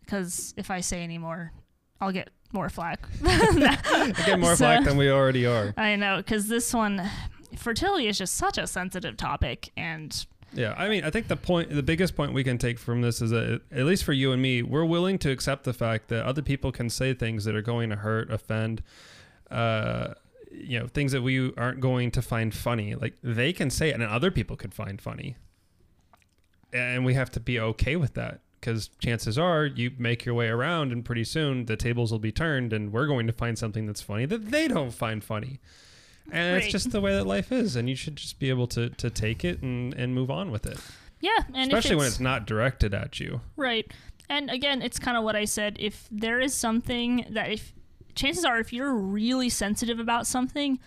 [0.02, 1.52] because if I say any more,
[2.00, 3.08] I'll get more flack.
[3.26, 5.74] I get more so, flack than we already are.
[5.78, 7.10] I know because this one,
[7.56, 11.70] fertility is just such a sensitive topic, and yeah, I mean, I think the point,
[11.70, 14.42] the biggest point we can take from this is that, at least for you and
[14.42, 17.62] me, we're willing to accept the fact that other people can say things that are
[17.62, 18.82] going to hurt, offend,
[19.52, 20.14] uh,
[20.58, 22.96] you know things that we aren't going to find funny.
[22.96, 25.36] Like they can say it and other people could find funny.
[26.74, 30.48] And we have to be okay with that because chances are you make your way
[30.48, 33.86] around and pretty soon the tables will be turned and we're going to find something
[33.86, 35.60] that's funny that they don't find funny.
[36.32, 36.64] And right.
[36.64, 39.10] it's just the way that life is and you should just be able to to
[39.10, 40.80] take it and and move on with it.
[41.22, 43.42] Yeah and especially it's, when it's not directed at you.
[43.56, 43.90] Right.
[44.30, 45.78] And again it's kind of what i said.
[45.80, 47.74] If there is something that if
[48.16, 50.80] chances are if you're really sensitive about something,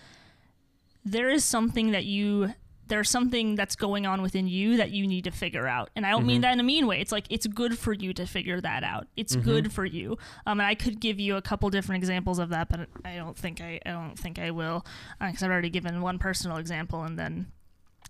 [1.05, 2.55] there is something that you
[2.89, 5.91] there's something that's going on within you that you need to figure out.
[5.95, 6.29] And I don't mm-hmm.
[6.29, 7.01] mean that in a mean way.
[7.01, 9.07] It's like it's good for you to figure that out.
[9.17, 9.45] It's mm-hmm.
[9.45, 10.17] good for you.
[10.47, 13.37] Um, and I could give you a couple different examples of that, but I don't
[13.37, 14.85] think I, I don't think I will
[15.21, 17.53] because uh, I've already given one personal example and then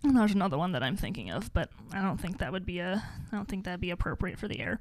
[0.01, 2.79] and there's another one that I'm thinking of, but I don't think that would be
[2.79, 4.79] a I don't think that'd be appropriate for the air.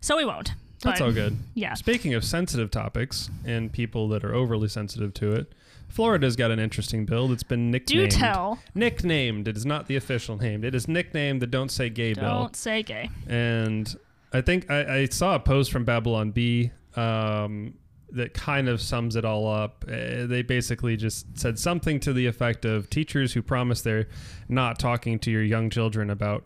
[0.00, 0.52] So we won't.
[0.82, 1.36] That's all good.
[1.54, 1.74] Yeah.
[1.74, 5.52] Speaking of sensitive topics and people that are overly sensitive to it,
[5.88, 8.10] Florida's got an interesting bill that's been nicknamed.
[8.10, 8.58] Do tell.
[8.74, 9.48] Nicknamed.
[9.48, 10.64] It is not the official name.
[10.64, 12.34] It is nicknamed the Don't Say Gay don't bill.
[12.34, 13.10] Don't say gay.
[13.26, 13.98] And
[14.32, 17.74] I think I, I, saw a post from Babylon Bee um,
[18.10, 19.84] that kind of sums it all up.
[19.88, 24.08] Uh, they basically just said something to the effect of teachers who promise they're
[24.48, 26.44] not talking to your young children about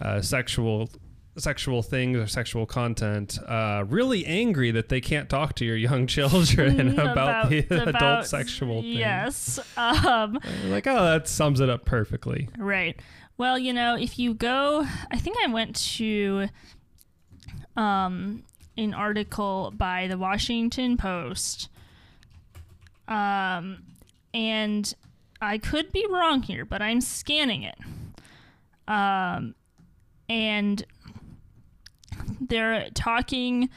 [0.00, 0.90] uh, sexual
[1.38, 6.06] sexual things or sexual content uh, really angry that they can't talk to your young
[6.06, 8.92] children about, about, the about, adult sexual thing.
[8.92, 9.58] Yes.
[9.76, 12.48] Um, like, oh, that sums it up perfectly.
[12.56, 12.98] Right.
[13.38, 16.48] Well, you know, if you go, I think I went to
[17.76, 18.44] um,
[18.78, 21.68] an article by the Washington Post.
[23.08, 23.82] Um,
[24.32, 24.94] and
[25.40, 27.78] I could be wrong here, but I'm scanning it.
[28.88, 29.54] Um,
[30.28, 30.84] and
[32.40, 33.68] they're talking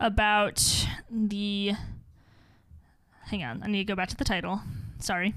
[0.00, 1.72] about the.
[3.26, 4.60] Hang on, I need to go back to the title.
[5.00, 5.34] Sorry.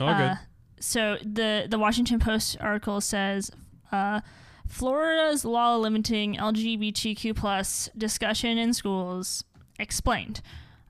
[0.00, 0.38] Oh, uh, good.
[0.80, 3.50] So the the Washington Post article says.
[3.90, 4.20] Uh,
[4.66, 9.44] Florida's law limiting LGBTQ plus discussion in schools
[9.78, 10.40] explained.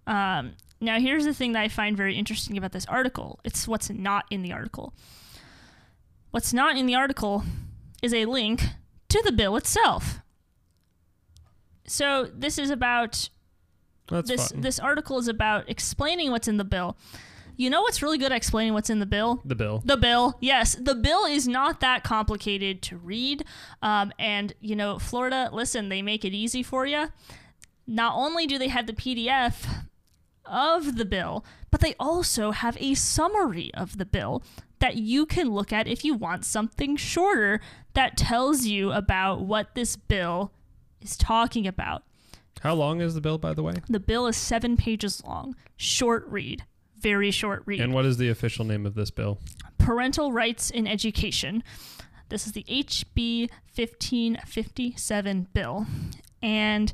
[0.07, 3.40] Um, now, here's the thing that I find very interesting about this article.
[3.44, 4.94] It's what's not in the article.
[6.31, 7.44] What's not in the article
[8.02, 8.62] is a link
[9.09, 10.22] to the bill itself.
[11.87, 13.29] So this is about
[14.09, 14.61] That's this fun.
[14.61, 16.97] this article is about explaining what's in the bill.
[17.57, 19.42] You know what's really good at explaining what's in the bill?
[19.45, 19.83] The bill.
[19.85, 20.38] The bill.
[20.40, 23.45] Yes, the bill is not that complicated to read.
[23.83, 27.09] Um, and you know, Florida, listen, they make it easy for you.
[27.87, 29.66] Not only do they have the PDF
[30.45, 34.42] of the bill, but they also have a summary of the bill
[34.79, 37.61] that you can look at if you want something shorter
[37.95, 40.53] that tells you about what this bill
[41.03, 42.05] is talking about.
[42.61, 43.75] How long is the bill, by the way?
[43.88, 45.57] The bill is seven pages long.
[45.77, 46.65] Short read.
[46.99, 47.81] Very short read.
[47.81, 49.38] And what is the official name of this bill?
[49.79, 51.65] Parental Rights in Education.
[52.29, 55.87] This is the HB 1557 bill.
[56.41, 56.93] And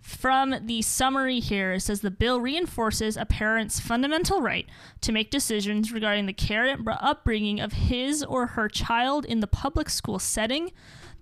[0.00, 4.66] from the summary here, it says the bill reinforces a parent's fundamental right
[5.02, 9.46] to make decisions regarding the care and upbringing of his or her child in the
[9.46, 10.72] public school setting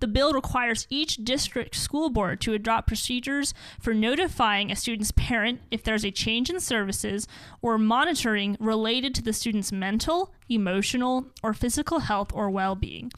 [0.01, 5.61] the bill requires each district school board to adopt procedures for notifying a student's parent
[5.71, 7.29] if there's a change in services
[7.63, 13.11] or monitoring related to the student's mental, emotional, or physical health or well being.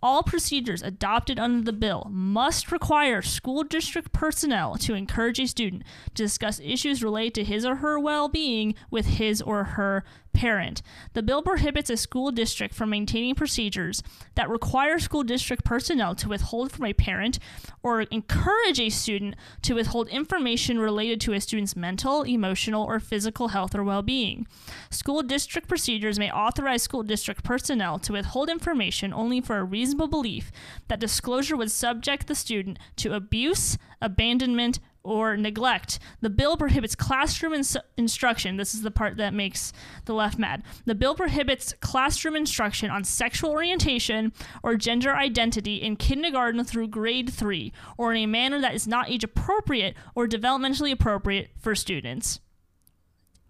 [0.00, 5.82] All procedures adopted under the bill must require school district personnel to encourage a student
[6.14, 10.82] to discuss issues related to his or her well being with his or her parent.
[11.14, 14.02] The bill prohibits a school district from maintaining procedures
[14.34, 17.38] that require school district personnel to withhold from a parent
[17.82, 23.48] or encourage a student to withhold information related to a student's mental, emotional, or physical
[23.48, 24.46] health or well being.
[24.90, 30.08] School district procedures may authorize school district personnel to withhold information only for a reasonable
[30.08, 30.50] belief
[30.88, 35.98] that disclosure would subject the student to abuse, abandonment, or neglect.
[36.20, 38.56] The bill prohibits classroom ins- instruction.
[38.56, 39.72] This is the part that makes
[40.04, 40.62] the left mad.
[40.84, 47.30] The bill prohibits classroom instruction on sexual orientation or gender identity in kindergarten through grade
[47.30, 52.40] three, or in a manner that is not age appropriate or developmentally appropriate for students.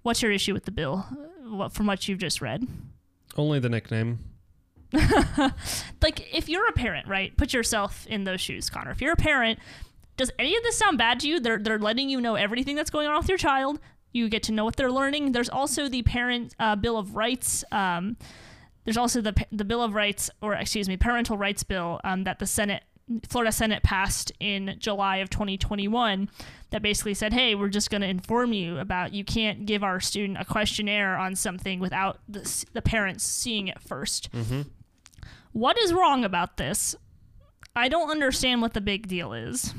[0.03, 1.07] What's your issue with the bill,
[1.44, 2.66] what, from what you've just read?
[3.37, 4.21] Only the nickname.
[6.03, 7.37] like, if you're a parent, right?
[7.37, 8.90] Put yourself in those shoes, Connor.
[8.90, 9.59] If you're a parent,
[10.18, 11.40] does any of this sound bad to you?
[11.40, 13.81] They're they're letting you know everything that's going on with your child.
[14.12, 15.33] You get to know what they're learning.
[15.33, 17.64] There's also the parent uh, bill of rights.
[17.72, 18.16] Um,
[18.85, 22.40] there's also the the bill of rights, or excuse me, parental rights bill um, that
[22.40, 22.83] the Senate,
[23.28, 26.28] Florida Senate passed in July of 2021.
[26.70, 30.00] That basically said, hey, we're just going to inform you about you can't give our
[30.00, 34.62] student a questionnaire on something without the the parents seeing it 1st mm-hmm.
[35.52, 36.94] What is wrong about this?
[37.74, 39.72] I don't understand what the big deal is.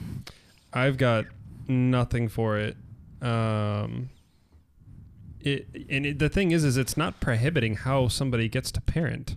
[0.73, 1.25] I've got
[1.67, 2.77] nothing for it.
[3.21, 4.09] Um,
[5.41, 9.35] it and it, the thing is, is it's not prohibiting how somebody gets to parent.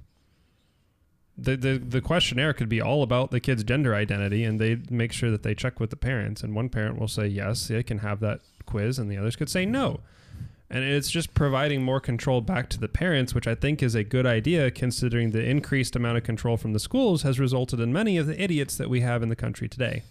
[1.36, 5.12] The, the the questionnaire could be all about the kid's gender identity, and they make
[5.12, 6.42] sure that they check with the parents.
[6.42, 9.48] And one parent will say yes, they can have that quiz, and the others could
[9.48, 10.00] say no.
[10.68, 14.02] And it's just providing more control back to the parents, which I think is a
[14.02, 18.16] good idea, considering the increased amount of control from the schools has resulted in many
[18.16, 20.02] of the idiots that we have in the country today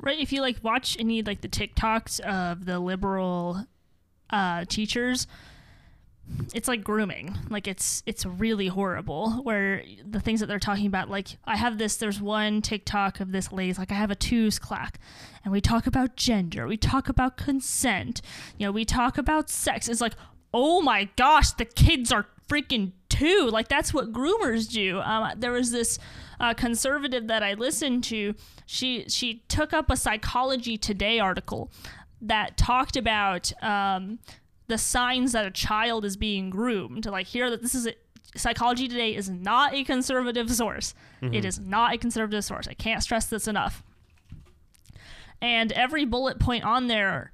[0.00, 3.64] right if you like watch any like the tiktoks of the liberal
[4.30, 5.26] uh, teachers
[6.54, 7.36] it's like grooming.
[7.48, 11.78] Like it's it's really horrible where the things that they're talking about like i have
[11.78, 14.98] this there's one tiktok of this lady's like i have a twos clack
[15.44, 18.20] and we talk about gender we talk about consent
[18.58, 19.88] you know we talk about sex.
[19.88, 20.14] It's like
[20.52, 25.52] oh my gosh the kids are freaking two like that's what groomers do um, there
[25.52, 25.98] was this
[26.40, 28.34] uh, conservative that i listened to
[28.70, 31.72] she she took up a Psychology Today article
[32.20, 34.20] that talked about um,
[34.68, 37.06] the signs that a child is being groomed.
[37.06, 37.94] Like here, that this is a,
[38.36, 40.94] Psychology Today is not a conservative source.
[41.20, 41.34] Mm-hmm.
[41.34, 42.68] It is not a conservative source.
[42.68, 43.82] I can't stress this enough.
[45.42, 47.32] And every bullet point on there,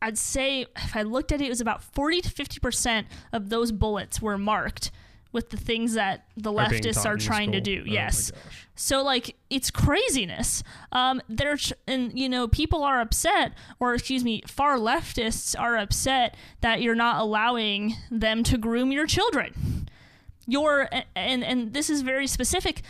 [0.00, 3.72] I'd say if I looked at it, it was about 40 to 50% of those
[3.72, 4.90] bullets were marked
[5.32, 7.80] with the things that the are leftists are trying to do.
[7.82, 8.30] Oh yes.
[8.74, 10.62] So like it's craziness.
[10.92, 16.36] Um, they're and you know people are upset, or excuse me, far leftists are upset
[16.60, 19.88] that you're not allowing them to groom your children.
[20.46, 22.82] You're and and this is very specific.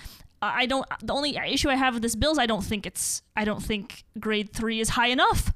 [0.44, 0.86] I don't.
[1.00, 3.22] The only issue I have with this bill is I don't think it's.
[3.36, 5.52] I don't think grade three is high enough.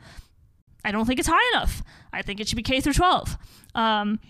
[0.87, 1.83] I don't think it's high enough.
[2.13, 3.37] I think it should be K through twelve.
[3.75, 4.21] Um,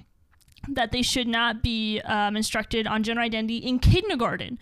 [0.69, 4.59] that they should not be um, instructed on gender identity in kindergarten.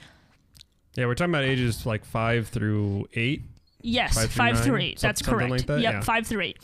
[0.96, 3.42] Yeah, we're talking about ages like five through eight.
[3.80, 5.00] Yes, five through, five through eight.
[5.00, 5.50] That's correct.
[5.50, 5.80] Like that?
[5.80, 6.00] Yep, yeah.
[6.00, 6.59] five through eight.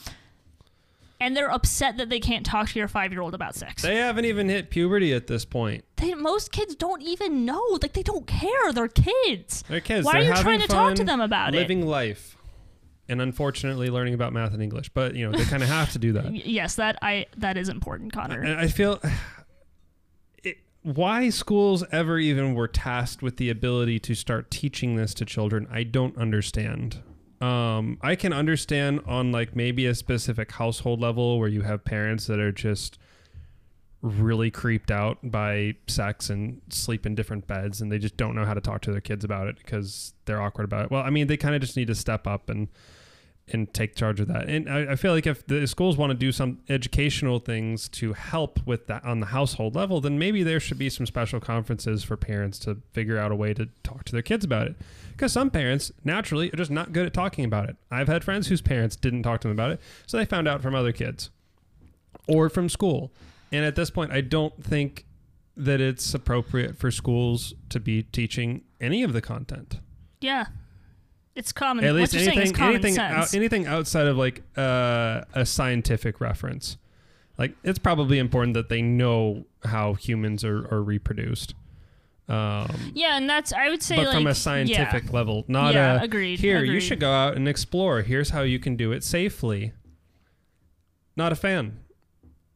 [1.20, 3.82] And they're upset that they can't talk to your five year old about sex.
[3.82, 5.84] They haven't even hit puberty at this point.
[5.96, 7.62] They, most kids don't even know.
[7.80, 8.72] Like they don't care.
[8.72, 9.62] They're kids.
[9.68, 10.04] They're kids.
[10.04, 11.84] Why they're are you trying to talk to them about living it?
[11.84, 12.36] Living life
[13.10, 14.88] and unfortunately learning about math and English.
[14.90, 16.34] But you know they kind of have to do that.
[16.46, 18.40] yes, that I that is important, Connor.
[18.40, 19.00] And I feel
[20.82, 25.66] why schools ever even were tasked with the ability to start teaching this to children,
[25.70, 27.02] I don't understand.
[27.40, 32.26] Um, I can understand on like maybe a specific household level where you have parents
[32.26, 32.98] that are just
[34.02, 38.46] really creeped out by sex and sleep in different beds and they just don't know
[38.46, 40.90] how to talk to their kids about it because they're awkward about it.
[40.90, 42.68] Well, I mean, they kind of just need to step up and
[43.52, 44.48] and take charge of that.
[44.48, 48.12] And I, I, feel like if the schools want to do some educational things to
[48.12, 52.04] help with that on the household level, then maybe there should be some special conferences
[52.04, 54.76] for parents to figure out a way to talk to their kids about it.
[55.12, 57.76] Because some parents naturally are just not good at talking about it.
[57.90, 60.62] I've had friends whose parents didn't talk to them about it, so they found out
[60.62, 61.30] from other kids
[62.26, 63.12] or from school.
[63.52, 65.06] And at this point, I don't think
[65.56, 69.80] that it's appropriate for schools to be teaching any of the content.
[70.20, 70.46] Yeah,
[71.40, 71.86] it's common.
[71.86, 76.76] At least anything, anything, out, anything outside of like uh, a scientific reference.
[77.38, 81.54] Like it's probably important that they know how humans are, are reproduced.
[82.28, 85.10] Um, yeah, and that's I would say, but like, from a scientific yeah.
[85.10, 86.38] level, not yeah, a agreed.
[86.38, 86.74] Here, agreed.
[86.74, 88.02] you should go out and explore.
[88.02, 89.72] Here's how you can do it safely.
[91.16, 91.80] Not a fan.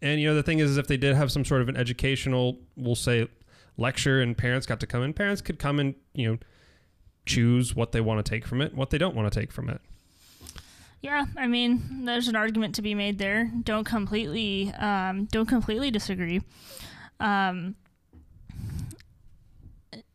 [0.02, 1.76] And you know the thing is, is if they did have some sort of an
[1.76, 3.26] educational, we'll say,
[3.78, 6.38] lecture, and parents got to come in, parents could come and you know
[7.26, 9.68] choose what they want to take from it, what they don't want to take from
[9.68, 9.80] it.
[11.00, 13.50] Yeah, I mean, there's an argument to be made there.
[13.62, 16.40] Don't completely, um, don't completely disagree.
[17.20, 17.74] Um,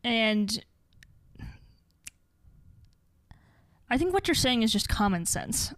[0.02, 0.64] and
[3.88, 5.72] I think what you're saying is just common sense.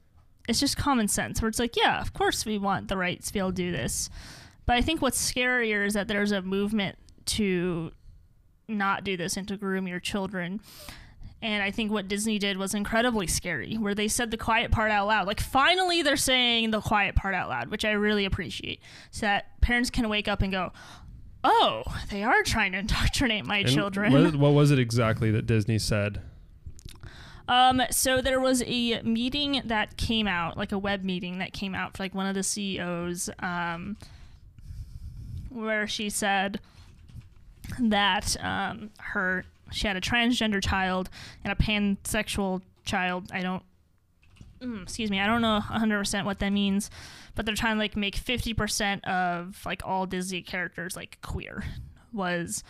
[0.49, 3.33] It's just common sense where it's like, yeah, of course we want the rights to
[3.33, 4.11] be able to do this.
[4.67, 7.93] But I think what's scarier is that there's a movement to
[8.69, 10.61] not do this and to groom your children.
[11.43, 14.93] And I think what Disney did was incredibly scary, where they said the quiet part
[14.93, 15.27] out loud.
[15.27, 18.81] Like, finally, they're saying the quiet part out loud, which I really appreciate.
[19.11, 20.73] So that parents can wake up and go,
[21.43, 24.13] oh, they are trying to indoctrinate my And children.
[24.13, 26.23] What, what was it exactly that Disney said?
[27.49, 31.75] Um, so there was a meeting that came out, like a web meeting that came
[31.75, 33.97] out for like one of the CEOs, um,
[35.49, 36.61] where she said
[37.81, 41.11] that um, her she had a transgender child
[41.45, 43.31] and a pansexual child.
[43.33, 43.63] I don't,
[44.61, 46.91] mm, excuse me, I don't know 100% what that means,
[47.35, 51.65] but they're trying to like make 50% of like all Disney characters like queer
[52.13, 52.63] was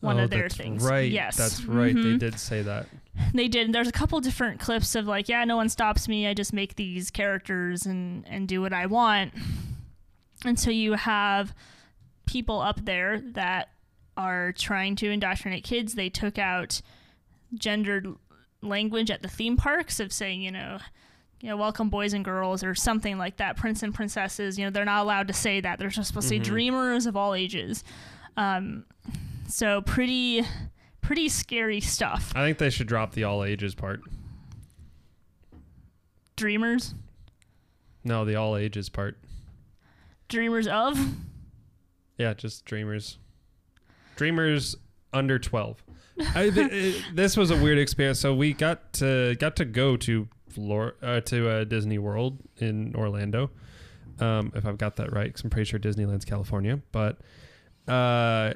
[0.00, 0.82] one Oh, of their things.
[0.82, 1.08] Right.
[1.10, 1.36] Yes.
[1.36, 1.94] That's right.
[1.94, 2.18] They Mhm.
[2.18, 2.86] did say that.
[3.32, 3.72] They did.
[3.72, 6.26] There's a couple different clips of like, yeah, no one stops me.
[6.26, 9.34] I just make these characters and and do what I want.
[10.44, 11.54] And so you have
[12.26, 13.68] people up there that
[14.18, 15.94] are trying to indoctrinate kids.
[15.94, 16.82] They took out
[17.54, 18.08] gendered
[18.60, 20.78] language at the theme parks of saying, you know,
[21.40, 23.56] you know, welcome boys and girls or something like that.
[23.56, 25.78] Prince and princesses, you know, they're not allowed to say that.
[25.78, 26.38] They're just supposed to Mhm.
[26.44, 27.84] say dreamers of all ages.
[28.36, 28.84] Um,
[29.46, 30.42] so pretty,
[31.00, 32.32] pretty scary stuff.
[32.34, 34.00] I think they should drop the all ages part.
[36.36, 36.94] Dreamers,
[38.04, 39.18] No, the all ages part.
[40.28, 40.98] dreamers of.
[42.16, 43.18] Yeah, just dreamers.
[44.18, 44.76] Dreamers
[45.14, 45.82] under twelve.
[46.34, 48.18] I, th- it- this was a weird experience.
[48.20, 50.28] So we got to got to go to
[51.02, 53.50] uh, to uh, Disney World in Orlando,
[54.18, 55.26] um, if I've got that right.
[55.28, 56.80] Because I'm pretty sure Disneyland's California.
[56.90, 57.18] But
[57.86, 58.54] uh,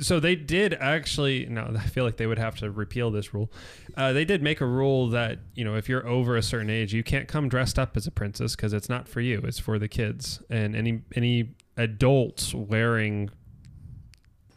[0.00, 1.46] so they did actually.
[1.46, 3.52] No, I feel like they would have to repeal this rule.
[3.96, 6.92] Uh, they did make a rule that you know if you're over a certain age,
[6.92, 9.40] you can't come dressed up as a princess because it's not for you.
[9.44, 13.30] It's for the kids and any any adults wearing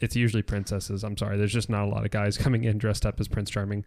[0.03, 1.03] it's usually princesses.
[1.03, 1.37] I'm sorry.
[1.37, 3.85] There's just not a lot of guys coming in dressed up as Prince Charming.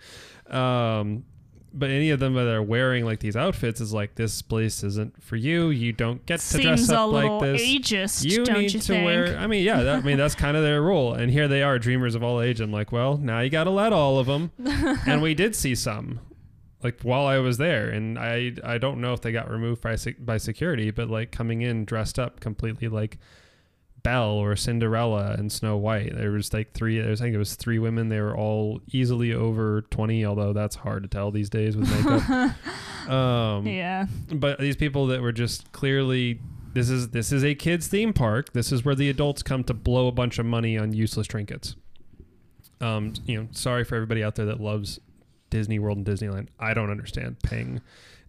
[0.51, 1.25] Um,
[1.73, 5.23] but any of them that are wearing like these outfits is like this place isn't
[5.23, 5.69] for you.
[5.69, 7.63] You don't get to dress Seems a up like this.
[7.63, 9.05] ageist, you don't need you to think?
[9.05, 9.37] wear.
[9.37, 9.83] I mean, yeah.
[9.83, 11.13] That, I mean, that's kind of their rule.
[11.13, 12.61] And here they are, dreamers of all age.
[12.61, 14.53] I'm like, well, now you got to let all of them.
[15.07, 16.21] and we did see some,
[16.83, 19.97] like while I was there, and I I don't know if they got removed by
[20.19, 23.19] by security, but like coming in dressed up completely like
[24.07, 26.17] Belle or Cinderella and Snow White.
[26.17, 27.01] There was like three.
[27.01, 28.09] There was, I think it was three women.
[28.09, 33.09] They were all easily over twenty, although that's hard to tell these days with makeup.
[33.11, 34.07] um, yeah.
[34.33, 36.39] but these people that were just clearly
[36.73, 38.53] this is this is a kids theme park.
[38.53, 41.75] This is where the adults come to blow a bunch of money on useless trinkets.
[42.81, 45.01] Um, you know, sorry for everybody out there that loves
[45.51, 46.47] Disney World and Disneyland.
[46.61, 47.81] I don't understand paying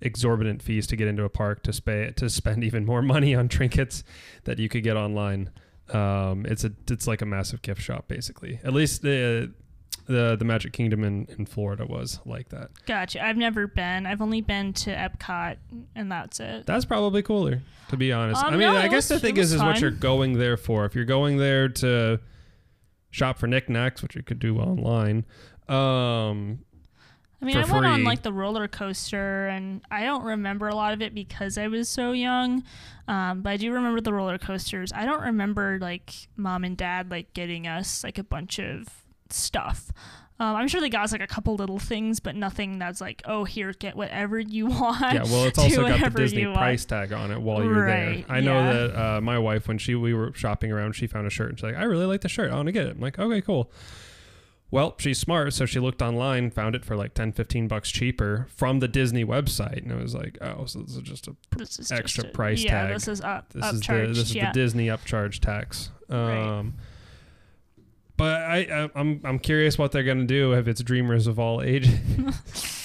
[0.02, 3.48] exorbitant fees to get into a park to spay to spend even more money on
[3.48, 4.04] trinkets
[4.46, 5.52] that you could get online.
[5.94, 8.60] Um, it's a it's like a massive gift shop basically.
[8.64, 9.52] At least the
[10.06, 12.70] the the Magic Kingdom in, in Florida was like that.
[12.86, 13.24] Gotcha.
[13.26, 14.06] I've never been.
[14.06, 15.58] I've only been to Epcot,
[15.96, 16.66] and that's it.
[16.66, 18.42] That's probably cooler, to be honest.
[18.44, 20.38] Um, I mean, no, I guess was- the thing is, was is what you're going
[20.38, 20.86] there for.
[20.86, 22.20] If you're going there to
[23.10, 25.26] shop for knickknacks, which you could do online,
[25.68, 26.60] um,
[27.42, 30.94] I mean, I went on like the roller coaster, and I don't remember a lot
[30.94, 32.64] of it because I was so young.
[33.08, 34.92] Um, but I do remember the roller coasters.
[34.94, 38.88] I don't remember like mom and dad like getting us like a bunch of
[39.30, 39.92] stuff.
[40.40, 43.24] Um, I'm sure they got us like a couple little things, but nothing that's like,
[43.26, 45.02] oh, here, get whatever you want.
[45.02, 45.24] yeah.
[45.24, 48.36] Well, it's also got the Disney price tag on it while you're Right, there.
[48.36, 48.74] I know yeah.
[48.74, 51.58] that uh, my wife, when she we were shopping around, she found a shirt and
[51.58, 52.52] she's like, "I really like the shirt.
[52.52, 53.72] I want to get it." I'm like, "Okay, cool."
[54.70, 58.48] Well, she's smart, so she looked online, found it for like 10, 15 bucks cheaper
[58.50, 61.92] from the Disney website, and it was like, "Oh, so this is just a is
[61.92, 62.94] extra just a- price yeah, tag.
[62.94, 64.52] this is up, this is the this is yeah.
[64.52, 65.92] the Disney upcharge tax.
[66.10, 66.66] Um, Right.
[68.18, 71.62] But I, I I'm I'm curious what they're gonna do if it's dreamers of all
[71.62, 72.00] ages.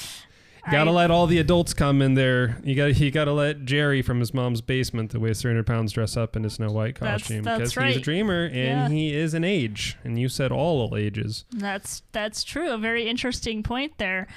[0.71, 2.59] gotta let all the adults come in there.
[2.63, 6.17] You got you gotta let Jerry from his mom's basement that weighs 300 pounds dress
[6.17, 8.89] up in a Snow White That's- costume that's because he's a dreamer and Yeah.
[8.89, 9.97] he is an age.
[10.05, 11.45] And you said all ages.
[11.51, 12.71] That's that's true.
[12.71, 14.29] A very interesting point there.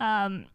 [0.00, 0.46] Um,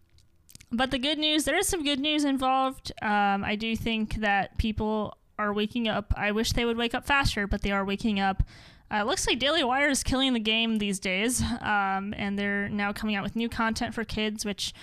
[0.71, 2.91] but the good news, there is some good news involved.
[3.01, 6.13] Um, I do think that people are waking up.
[6.17, 8.43] I wish they would wake up faster, but they are waking up.
[8.91, 12.67] Uh, it looks like Daily Wire is killing the game these days, um, and they're
[12.69, 14.73] now coming out with new content for kids, which,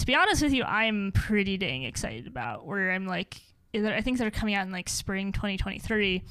[0.00, 2.66] to be honest with you, I'm pretty dang excited about.
[2.66, 3.40] Where I'm like,
[3.74, 6.22] I think they're coming out in like spring 2023.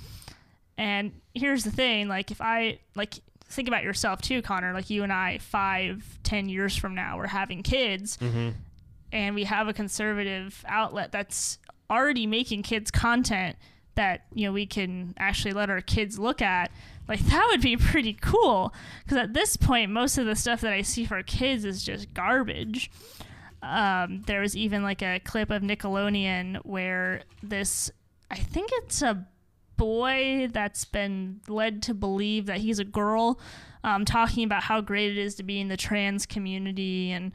[0.77, 3.15] And here's the thing, like if I like
[3.45, 7.27] think about yourself too, Connor, like you and I, five, ten years from now, we're
[7.27, 8.49] having kids, mm-hmm.
[9.11, 11.59] and we have a conservative outlet that's
[11.91, 13.55] already making kids content
[13.95, 16.71] that you know we can actually let our kids look at
[17.09, 20.71] like that would be pretty cool because at this point most of the stuff that
[20.71, 22.89] i see for kids is just garbage
[23.61, 27.91] um, there was even like a clip of nickelodeon where this
[28.31, 29.27] i think it's a
[29.77, 33.39] boy that's been led to believe that he's a girl
[33.83, 37.31] um, talking about how great it is to be in the trans community and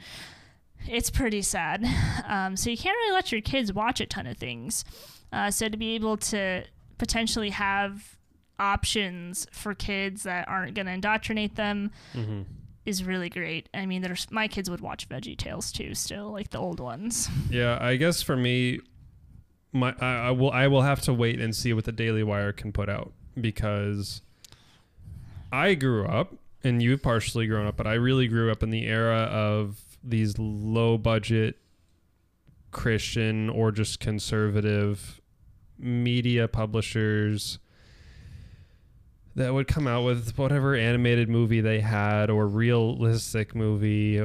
[0.86, 1.84] it's pretty sad
[2.28, 4.84] um, so you can't really let your kids watch a ton of things
[5.32, 6.62] uh, so to be able to
[6.98, 8.16] potentially have
[8.58, 12.42] options for kids that aren't going to indoctrinate them mm-hmm.
[12.84, 13.68] Is really great.
[13.72, 17.28] I mean, there's my kids would watch Veggie Tales too, still like the old ones.
[17.50, 18.80] Yeah, I guess for me,
[19.72, 22.52] my I, I will I will have to wait and see what the Daily Wire
[22.52, 24.22] can put out because
[25.52, 28.86] I grew up and you've partially grown up, but I really grew up in the
[28.86, 31.56] era of these low budget
[32.70, 35.20] Christian or just conservative
[35.78, 37.58] media publishers
[39.36, 44.18] that would come out with whatever animated movie they had or realistic movie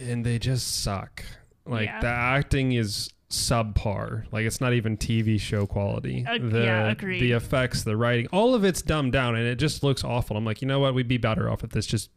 [0.00, 1.24] and they just suck.
[1.66, 2.00] Like yeah.
[2.00, 4.24] the acting is subpar.
[4.32, 6.24] Like it's not even TV show quality.
[6.26, 7.20] Uh, the, yeah, agreed.
[7.20, 10.36] The effects, the writing, all of it's dumbed down and it just looks awful.
[10.36, 10.94] I'm like, you know what?
[10.94, 12.10] We'd be better off if this just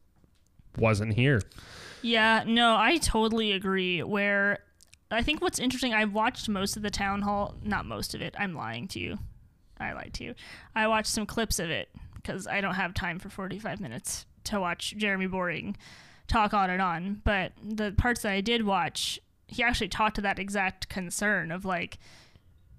[0.77, 1.41] wasn't here.
[2.01, 4.03] Yeah, no, I totally agree.
[4.03, 4.59] Where
[5.11, 8.35] I think what's interesting, I watched most of the town hall, not most of it.
[8.37, 9.17] I'm lying to you.
[9.79, 10.35] I lied to you.
[10.75, 11.89] I watched some clips of it
[12.21, 15.77] because I don't have time for 45 minutes to watch Jeremy Boring
[16.27, 17.21] talk on and on.
[17.23, 21.65] But the parts that I did watch, he actually talked to that exact concern of
[21.65, 21.99] like,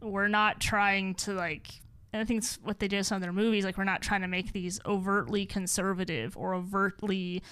[0.00, 1.80] we're not trying to like
[2.12, 3.64] and I think it's what they did with some of their movies.
[3.64, 7.42] Like, we're not trying to make these overtly conservative or overtly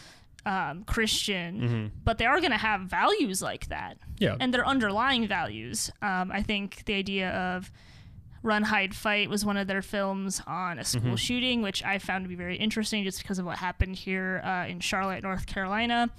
[0.45, 1.87] um, Christian, mm-hmm.
[2.05, 3.99] but they are going to have values like that.
[4.19, 4.37] Yeah.
[4.41, 5.91] And their underlying values.
[6.03, 7.71] Um, I think the idea of
[8.43, 11.15] Run, Hide, Fight was one of their films on a school mm-hmm.
[11.17, 14.67] shooting, which I found to be very interesting just because of what happened here uh,
[14.69, 16.11] in Charlotte, North Carolina.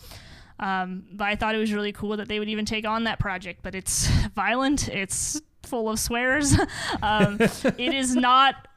[0.60, 3.20] Um, but I thought it was really cool that they would even take on that
[3.20, 3.62] project.
[3.64, 6.54] But it's violent, it's full of swears.
[7.02, 8.68] um, it is not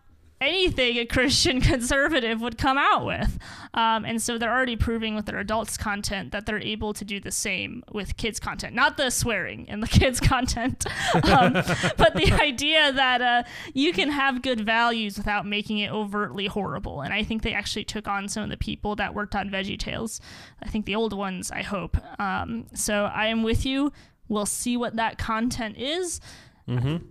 [0.42, 3.38] anything a Christian conservative would come out with.
[3.74, 7.20] Um, and so they're already proving with their adults content that they're able to do
[7.20, 8.74] the same with kids content.
[8.74, 10.84] Not the swearing in the kids content,
[11.14, 11.52] um,
[11.96, 17.00] but the idea that uh, you can have good values without making it overtly horrible.
[17.00, 19.78] And I think they actually took on some of the people that worked on Veggie
[19.78, 20.20] Tales.
[20.62, 21.96] I think the old ones, I hope.
[22.20, 23.92] Um, so I am with you.
[24.28, 26.20] We'll see what that content is.
[26.68, 27.04] Mm-hmm.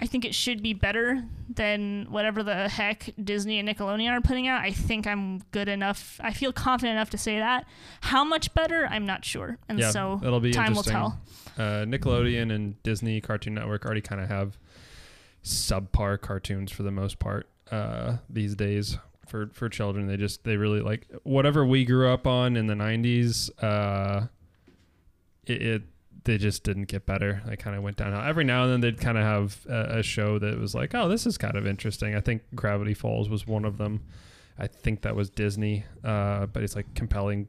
[0.00, 4.46] I think it should be better than whatever the heck Disney and Nickelodeon are putting
[4.46, 4.60] out.
[4.60, 6.20] I think I'm good enough.
[6.22, 7.66] I feel confident enough to say that.
[8.02, 9.58] How much better, I'm not sure.
[9.68, 11.18] And yeah, so it'll be time will tell.
[11.56, 14.58] Uh, Nickelodeon and Disney Cartoon Network already kind of have
[15.42, 20.06] subpar cartoons for the most part uh, these days for for children.
[20.06, 23.50] They just they really like whatever we grew up on in the 90s.
[23.62, 24.26] Uh,
[25.46, 25.82] it, it
[26.26, 27.40] they just didn't get better.
[27.46, 28.20] They kind of went downhill.
[28.20, 31.08] Every now and then they'd kind of have a, a, show that was like, oh,
[31.08, 32.14] this is kind of interesting.
[32.14, 34.02] I think Gravity Falls was one of them.
[34.58, 37.46] I think that was Disney, uh, but it's like compelling,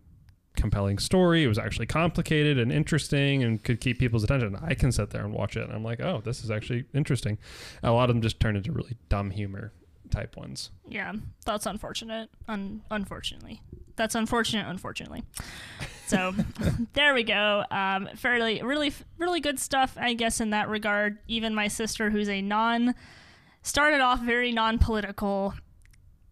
[0.55, 1.43] compelling story.
[1.43, 4.55] It was actually complicated and interesting and could keep people's attention.
[4.61, 7.39] I can sit there and watch it, and I'm like, oh, this is actually interesting.
[7.81, 9.73] A lot of them just turned into really dumb humor
[10.11, 10.69] type ones.
[10.87, 11.13] Yeah,
[11.45, 12.29] that's unfortunate.
[12.47, 13.61] Un- unfortunately,
[13.95, 14.67] that's unfortunate.
[14.67, 15.23] Unfortunately.
[16.07, 16.33] So
[16.93, 17.63] there we go.
[17.69, 21.17] Um, fairly, really, really good stuff, I guess, in that regard.
[21.27, 22.95] Even my sister, who's a non,
[23.61, 25.53] started off very non-political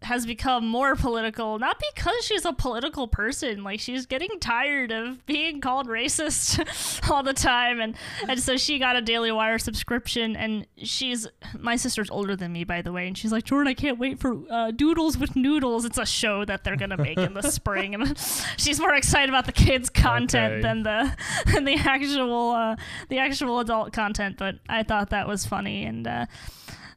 [0.06, 3.64] has become more political, not because she's a political person.
[3.64, 6.60] Like she's getting tired of being called racist
[7.12, 7.95] all the time, and
[8.28, 10.36] and so she got a Daily Wire subscription.
[10.36, 11.28] And she's
[11.58, 14.20] my sister's older than me, by the way, and she's like, Jordan, I can't wait
[14.20, 15.86] for uh, Doodles with Noodles.
[15.86, 18.18] It's a show that they're gonna make in the spring, and
[18.58, 20.62] she's more excited about the kids' content okay.
[20.62, 21.16] than the
[21.51, 22.76] than the actual uh,
[23.10, 24.38] the actual adult content.
[24.38, 26.08] But I thought that was funny, and.
[26.08, 26.26] Uh,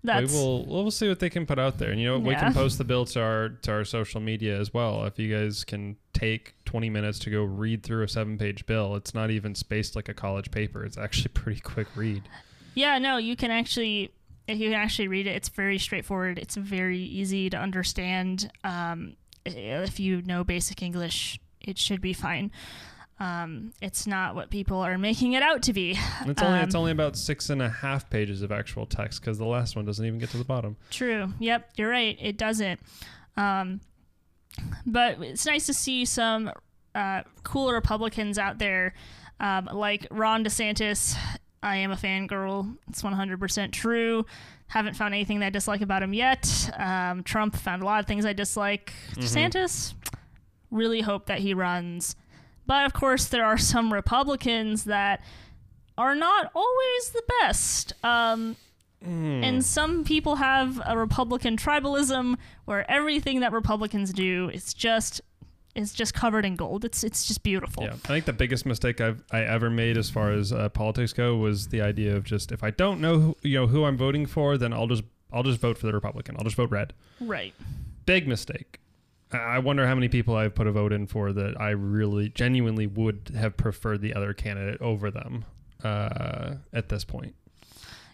[0.05, 1.91] that's we will we'll see what they can put out there.
[1.91, 2.29] And you know, yeah.
[2.29, 5.05] we can post the bill to our to our social media as well.
[5.05, 8.97] If you guys can take 20 minutes to go read through a seven page bill,
[8.97, 10.85] it's not even spaced like a college paper.
[10.85, 12.23] It's actually pretty quick read.
[12.75, 14.13] Yeah, no, you can actually
[14.47, 16.39] if you can actually read it, it's very straightforward.
[16.39, 18.51] It's very easy to understand.
[18.65, 22.51] Um, if you know basic English, it should be fine.
[23.21, 25.99] Um, it's not what people are making it out to be.
[26.25, 29.39] It's only um, it's only about six and a half pages of actual text because
[29.39, 30.77] the last one doesn't even get to the bottom.
[30.91, 31.33] True.
[31.41, 32.17] Yep, you're right.
[32.21, 32.81] It doesn't.
[33.37, 33.81] Um,
[34.87, 36.51] but it's nice to see some
[36.95, 38.95] uh, cool Republicans out there,
[39.41, 41.17] um, like Ron DeSantis.
[41.63, 42.77] I am a fangirl.
[42.89, 44.27] It's 100% true.
[44.69, 46.71] Haven't found anything that I dislike about him yet.
[46.77, 48.93] Um, Trump found a lot of things I dislike.
[49.13, 49.21] Mm-hmm.
[49.21, 49.95] DeSantis,
[50.71, 52.15] really hope that he runs.
[52.69, 55.23] But of course, there are some Republicans that
[55.97, 57.95] are not always the best.
[58.05, 58.57] Um,
[59.05, 59.43] mm.
[59.43, 65.23] And some people have a Republican tribalism where everything that Republicans do is just
[65.75, 66.85] is just covered in gold.
[66.85, 67.85] It's it's just beautiful.
[67.85, 71.15] Yeah, I think the biggest mistake I've I ever made as far as uh, politics
[71.15, 73.97] go was the idea of just if I don't know who, you know who I'm
[73.97, 76.37] voting for, then I'll just I'll just vote for the Republican.
[76.37, 76.93] I'll just vote red.
[77.19, 77.55] Right.
[78.05, 78.81] Big mistake.
[79.33, 82.87] I wonder how many people I've put a vote in for that I really genuinely
[82.87, 85.45] would have preferred the other candidate over them
[85.85, 87.35] uh, at this point.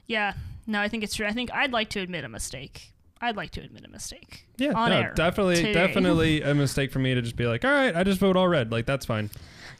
[0.06, 0.34] Yeah,
[0.66, 1.26] no, I think it's true.
[1.26, 2.92] I think I'd like to admit a mistake.
[3.20, 4.46] I'd like to admit a mistake.
[4.58, 5.72] Yeah, no, definitely, today.
[5.72, 8.48] definitely a mistake for me to just be like, all right, I just vote all
[8.48, 8.70] red.
[8.72, 9.30] Like that's fine.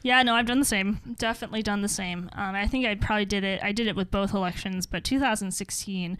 [0.01, 0.99] Yeah, no, I've done the same.
[1.17, 2.29] Definitely done the same.
[2.33, 3.61] Um, I think I probably did it.
[3.63, 6.17] I did it with both elections, but 2016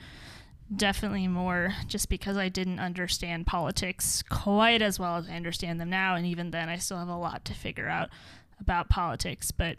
[0.74, 5.90] definitely more just because I didn't understand politics quite as well as I understand them
[5.90, 6.16] now.
[6.16, 8.10] And even then, I still have a lot to figure out
[8.60, 9.52] about politics.
[9.52, 9.78] But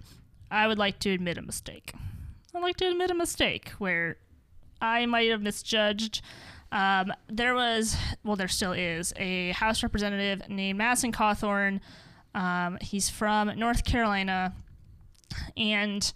[0.51, 1.93] I would like to admit a mistake.
[2.55, 4.17] I'd like to admit a mistake where
[4.81, 6.23] I might have misjudged.
[6.73, 11.81] Um, there was, well, there still is, a House representative named Madison Cawthorn.
[12.35, 14.55] Um, he's from North Carolina.
[15.57, 16.13] And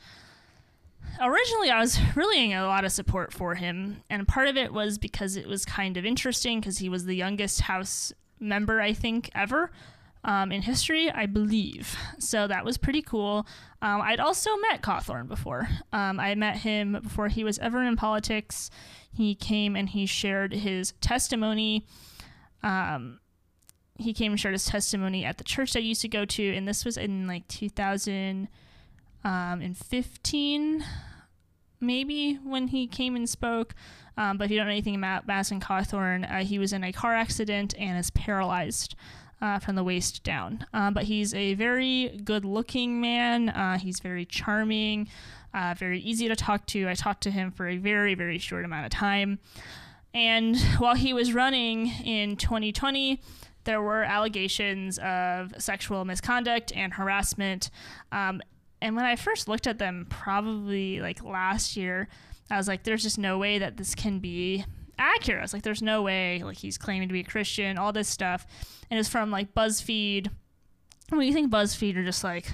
[1.20, 4.98] originally I was really a lot of support for him, and part of it was
[4.98, 9.30] because it was kind of interesting because he was the youngest House member I think
[9.34, 9.70] ever.
[10.22, 11.96] Um, in history, I believe.
[12.18, 13.46] So that was pretty cool.
[13.80, 15.66] Um, I'd also met Cawthorn before.
[15.94, 18.68] Um, I met him before he was ever in politics.
[19.10, 21.86] He came and he shared his testimony.
[22.62, 23.20] Um,
[23.96, 26.68] he came and shared his testimony at the church I used to go to, and
[26.68, 27.48] this was in like
[29.22, 30.84] 2015
[31.80, 33.74] maybe when he came and spoke.
[34.16, 36.92] Um, but if you don't know anything about Madison Cawthorn, uh, he was in a
[36.92, 38.94] car accident and is paralyzed.
[39.42, 40.66] Uh, from the waist down.
[40.74, 43.48] Uh, but he's a very good looking man.
[43.48, 45.08] Uh, he's very charming,
[45.54, 46.86] uh, very easy to talk to.
[46.86, 49.38] I talked to him for a very, very short amount of time.
[50.12, 53.18] And while he was running in 2020,
[53.64, 57.70] there were allegations of sexual misconduct and harassment.
[58.12, 58.42] Um,
[58.82, 62.08] and when I first looked at them, probably like last year,
[62.50, 64.64] I was like, there's just no way that this can be
[64.98, 65.40] accurate.
[65.40, 68.08] I was like, there's no way, like, he's claiming to be a Christian, all this
[68.08, 68.46] stuff.
[68.90, 70.28] And it's from like BuzzFeed.
[71.10, 72.52] When you think BuzzFeed are just like,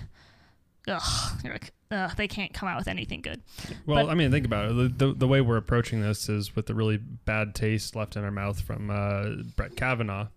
[0.88, 3.42] ugh, you're like, ugh, they can't come out with anything good.
[3.86, 4.74] Well, but, I mean, think about it.
[4.74, 8.24] The, the, the, way we're approaching this is with the really bad taste left in
[8.24, 10.28] our mouth from uh, Brett Kavanaugh.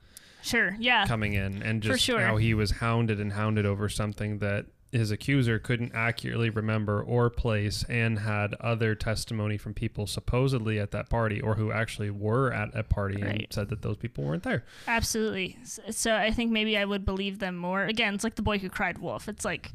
[0.42, 1.06] Sure, yeah.
[1.06, 2.22] Coming in and just sure.
[2.22, 7.30] how he was hounded and hounded over something that his accuser couldn't accurately remember or
[7.30, 12.52] place and had other testimony from people supposedly at that party or who actually were
[12.52, 13.32] at a party right.
[13.32, 14.64] and said that those people weren't there.
[14.88, 15.58] Absolutely.
[15.92, 17.84] So I think maybe I would believe them more.
[17.84, 19.30] Again, it's like the boy who cried wolf.
[19.30, 19.72] It's like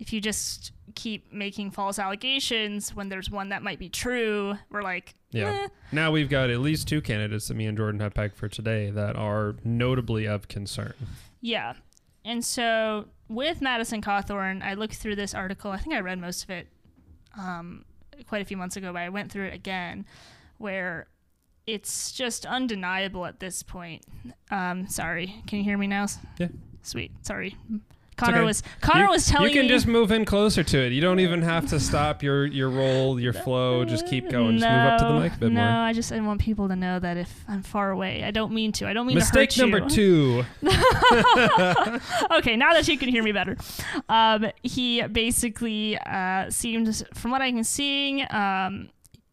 [0.00, 4.82] if you just keep making false allegations when there's one that might be true, we're
[4.82, 5.50] like, yeah.
[5.50, 5.68] Eh.
[5.92, 8.90] Now we've got at least two candidates that me and Jordan have pegged for today
[8.90, 10.94] that are notably of concern.
[11.40, 11.74] Yeah.
[12.24, 15.70] And so with Madison Cawthorn, I looked through this article.
[15.70, 16.68] I think I read most of it
[17.38, 17.84] um,
[18.28, 20.04] quite a few months ago, but I went through it again,
[20.58, 21.08] where
[21.66, 24.04] it's just undeniable at this point.
[24.50, 26.06] Um, sorry, can you hear me now?
[26.38, 26.48] Yeah.
[26.82, 27.12] Sweet.
[27.22, 27.56] Sorry,
[28.16, 28.46] Connor okay.
[28.46, 30.92] was Connor you, was telling you can me, just move in closer to it.
[30.92, 33.84] You don't even have to stop your your roll, your flow.
[33.84, 34.58] Just keep going.
[34.58, 35.70] Just move up to the mic a bit no, more.
[35.70, 38.52] No, I just I want people to know that if I'm far away, I don't
[38.52, 38.86] mean to.
[38.86, 40.44] I don't mean Mistake to hurt number two.
[42.32, 43.56] okay, now that you can hear me better,
[44.08, 48.90] um, he basically uh, seemed, from what I can see, um,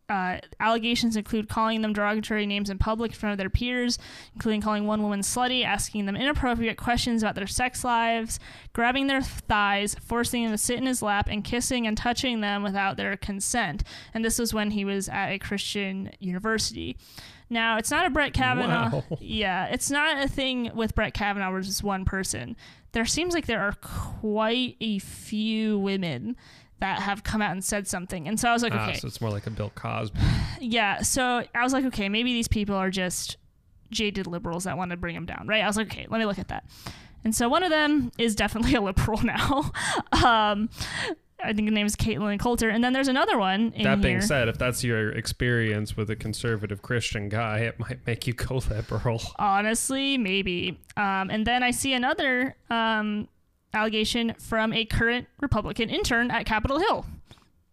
[0.09, 3.97] uh, allegations include calling them derogatory names in public in front of their peers,
[4.33, 8.39] including calling one woman slutty, asking them inappropriate questions about their sex lives,
[8.73, 12.63] grabbing their thighs, forcing them to sit in his lap, and kissing and touching them
[12.63, 13.83] without their consent.
[14.13, 16.97] And this was when he was at a Christian university.
[17.49, 18.91] Now, it's not a Brett Kavanaugh.
[18.91, 19.17] Wow.
[19.19, 22.55] Yeah, it's not a thing with Brett Kavanaugh where it's just one person.
[22.91, 26.35] There seems like there are quite a few women
[26.79, 28.27] that have come out and said something.
[28.27, 30.19] And so I was like, Ah, okay, so it's more like a Bill Cosby.
[30.59, 31.01] yeah.
[31.01, 33.37] So I was like, okay, maybe these people are just
[33.91, 35.63] jaded liberals that want to bring him down, right?
[35.63, 36.65] I was like, okay, let me look at that.
[37.23, 39.71] And so one of them is definitely a liberal now.
[40.23, 40.69] um,
[41.41, 42.69] I think the name is Caitlin Coulter.
[42.69, 44.21] And then there's another one in that being here.
[44.21, 48.55] said, if that's your experience with a conservative Christian guy, it might make you go
[48.69, 49.21] liberal.
[49.37, 50.79] Honestly, maybe.
[50.97, 53.29] Um, and then I see another um,
[53.73, 57.05] allegation from a current Republican intern at Capitol Hill.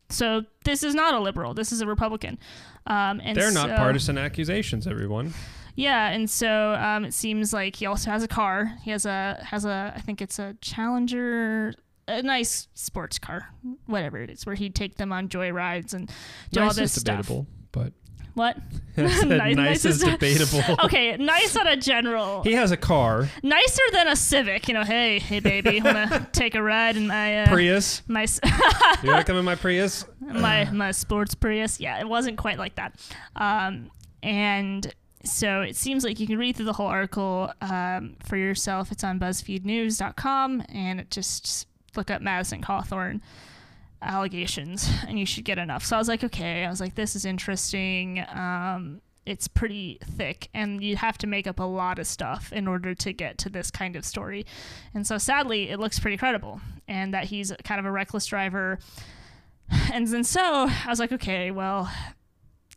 [0.09, 1.53] So this is not a liberal.
[1.55, 2.39] This is a Republican.
[2.87, 5.33] Um, and They're not so- partisan accusations, everyone.
[5.79, 8.73] Yeah, and so um, it seems like he also has a car.
[8.83, 11.75] He has a has a I think it's a Challenger,
[12.09, 13.51] a nice sports car,
[13.85, 16.11] whatever it is, where he'd take them on joy rides and
[16.51, 17.31] do all this is stuff.
[17.73, 17.93] but
[18.37, 18.57] What?
[18.97, 19.25] Nice-
[19.57, 20.63] nice, is debatable.
[20.85, 22.43] Okay, nice on a general.
[22.43, 24.69] He has a car, nicer than a Civic.
[24.69, 28.01] You know, hey, hey, baby, wanna take a ride in my uh, Prius.
[28.09, 28.41] my s-
[29.03, 30.07] You want to come in my Prius?
[30.21, 31.79] my my sports Prius.
[31.79, 32.99] Yeah, it wasn't quite like that.
[33.37, 33.91] Um,
[34.23, 34.91] and
[35.25, 38.91] so it seems like you can read through the whole article um, for yourself.
[38.93, 41.67] It's on BuzzFeedNews.com, and it just
[41.97, 43.21] look up Madison Cawthorn
[44.07, 45.85] allegations, and you should get enough.
[45.85, 46.65] So I was like, okay.
[46.65, 48.25] I was like, this is interesting.
[48.33, 52.69] Um, it's pretty thick, and you have to make up a lot of stuff in
[52.69, 54.47] order to get to this kind of story.
[54.95, 58.79] And so sadly, it looks pretty credible, and that he's kind of a reckless driver.
[59.93, 61.91] And then so I was like, okay, well,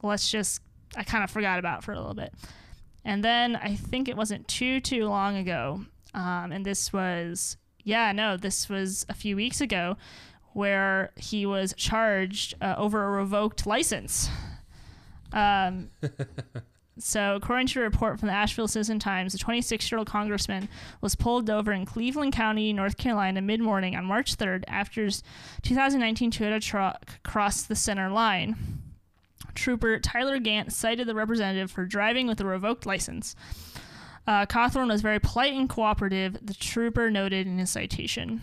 [0.01, 0.61] let's just
[0.97, 2.33] I kind of forgot about for a little bit.
[3.05, 5.81] And then I think it wasn't too too long ago,
[6.15, 9.97] um, and this was yeah no this was a few weeks ago,
[10.53, 14.29] where he was charged uh, over a revoked license.
[15.31, 15.89] Um,
[16.99, 20.69] so according to a report from the Asheville Citizen Times, the 26-year-old congressman
[21.01, 25.23] was pulled over in Cleveland County, North Carolina, mid-morning on March 3rd after his
[25.61, 28.55] 2019 Toyota truck crossed the center line.
[29.55, 33.35] Trooper Tyler Gant cited the representative for driving with a revoked license.
[34.27, 38.39] Uh, Cawthorn was very polite and cooperative, the trooper noted in his citation.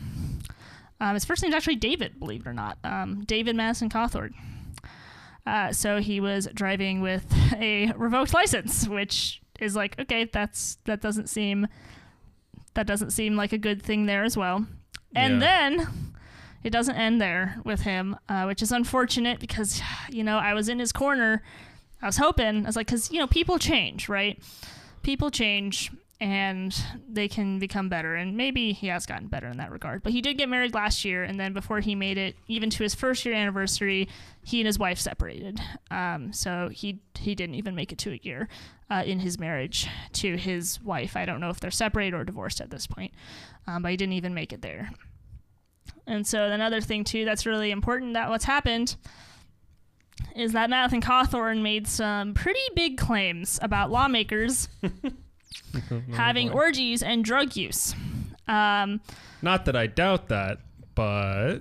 [1.01, 2.79] Um, his first name's actually David, believe it or not.
[2.85, 4.33] Um, David Madison Cawthorn.
[5.47, 7.25] Uh, so he was driving with
[7.57, 11.67] a revoked license, which is like, okay, that's that doesn't seem
[12.75, 14.67] that doesn't seem like a good thing there as well.
[15.15, 15.39] And Yeah.
[15.75, 15.89] then
[16.63, 19.81] it doesn't end there with him, uh, which is unfortunate because,
[20.11, 21.43] you know, I was in his corner.
[22.03, 24.43] I was hoping, I was like, because, you know, people change, right?
[25.03, 26.75] People change and
[27.09, 28.15] they can become better.
[28.15, 30.03] And maybe he has gotten better in that regard.
[30.03, 31.23] But he did get married last year.
[31.23, 34.09] And then before he made it even to his first year anniversary,
[34.43, 35.61] he and his wife separated.
[35.91, 38.49] Um, so he, he didn't even make it to a year
[38.91, 41.17] uh, in his marriage to his wife.
[41.17, 43.13] I don't know if they're separated or divorced at this point,
[43.67, 44.91] um, but he didn't even make it there.
[46.07, 48.97] And so another thing too that's really important that what's happened
[50.35, 54.69] is that Matthew Cawthorn made some pretty big claims about lawmakers
[56.13, 57.95] having orgies and drug use.
[58.49, 59.01] Um,
[59.43, 60.59] Not that I doubt that,
[60.95, 61.61] but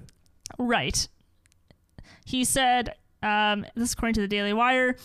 [0.57, 1.07] right.
[2.25, 4.95] He said, um, this is according to the Daily Wire,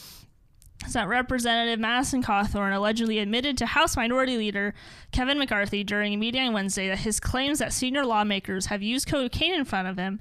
[0.86, 4.74] is that Representative Madison Cawthorn allegedly admitted to House Minority Leader
[5.12, 9.07] Kevin McCarthy during a meeting on Wednesday that his claims that senior lawmakers have used
[9.07, 10.20] cocaine in front of him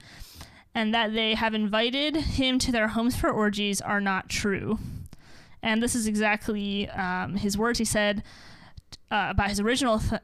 [0.75, 4.79] and that they have invited him to their homes for orgies are not true.
[5.61, 7.79] And this is exactly um, his words.
[7.79, 8.23] He said
[9.11, 10.21] uh, about his original th-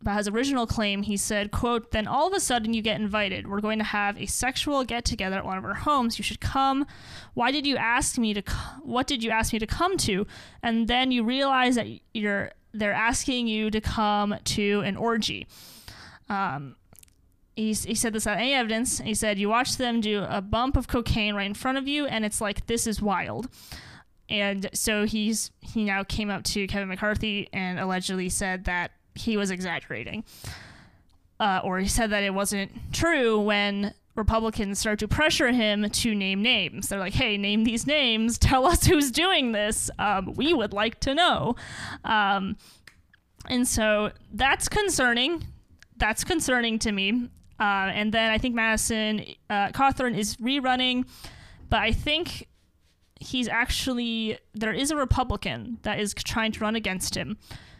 [0.00, 1.02] about his original claim.
[1.02, 3.48] He said, "quote Then all of a sudden you get invited.
[3.48, 6.18] We're going to have a sexual get together at one of our homes.
[6.18, 6.86] You should come.
[7.34, 8.42] Why did you ask me to?
[8.46, 10.26] c- What did you ask me to come to?
[10.62, 15.46] And then you realize that you're they're asking you to come to an orgy."
[16.28, 16.76] Um,
[17.56, 18.98] he, he said this without any evidence.
[18.98, 22.06] He said, You watch them do a bump of cocaine right in front of you,
[22.06, 23.48] and it's like, This is wild.
[24.28, 29.36] And so he's he now came up to Kevin McCarthy and allegedly said that he
[29.36, 30.24] was exaggerating.
[31.40, 36.14] Uh, or he said that it wasn't true when Republicans start to pressure him to
[36.14, 36.88] name names.
[36.88, 38.38] They're like, hey, name these names.
[38.38, 39.90] Tell us who's doing this.
[39.98, 41.56] Um, we would like to know.
[42.04, 42.56] Um,
[43.46, 45.46] and so that's concerning.
[45.96, 47.30] That's concerning to me.
[47.60, 51.08] Uh, and then I think Madison uh, Cawthorn is rerunning,
[51.70, 52.46] but I think
[53.20, 57.38] he's actually there is a Republican that is trying to run against him.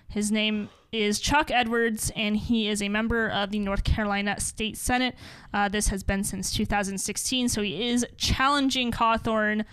[0.08, 4.78] His name is Chuck Edwards, and he is a member of the North Carolina State
[4.78, 5.14] Senate.
[5.52, 9.64] Uh, this has been since 2016, so he is challenging Cawthorn.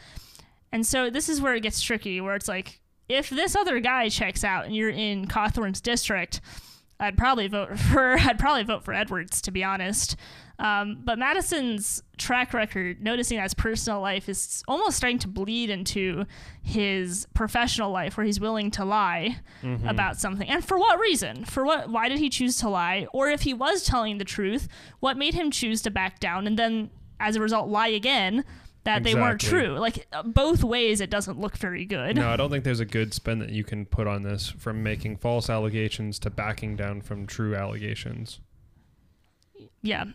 [0.71, 4.09] And so this is where it gets tricky, where it's like, if this other guy
[4.09, 6.41] checks out and you're in Cawthorn's district,
[6.99, 10.15] I'd probably vote for I'd probably vote for Edwards to be honest.
[10.57, 15.69] Um, but Madison's track record, noticing that his personal life is almost starting to bleed
[15.69, 16.25] into
[16.61, 19.87] his professional life, where he's willing to lie mm-hmm.
[19.87, 20.47] about something.
[20.49, 21.45] And for what reason?
[21.45, 21.89] For what?
[21.89, 23.07] Why did he choose to lie?
[23.13, 24.67] Or if he was telling the truth,
[24.99, 26.89] what made him choose to back down and then,
[27.19, 28.43] as a result, lie again?
[28.85, 29.13] that exactly.
[29.13, 29.79] they weren't true.
[29.79, 32.15] Like uh, both ways, it doesn't look very good.
[32.15, 34.83] No, I don't think there's a good spin that you can put on this from
[34.83, 38.39] making false allegations to backing down from true allegations.
[39.81, 40.05] Yeah,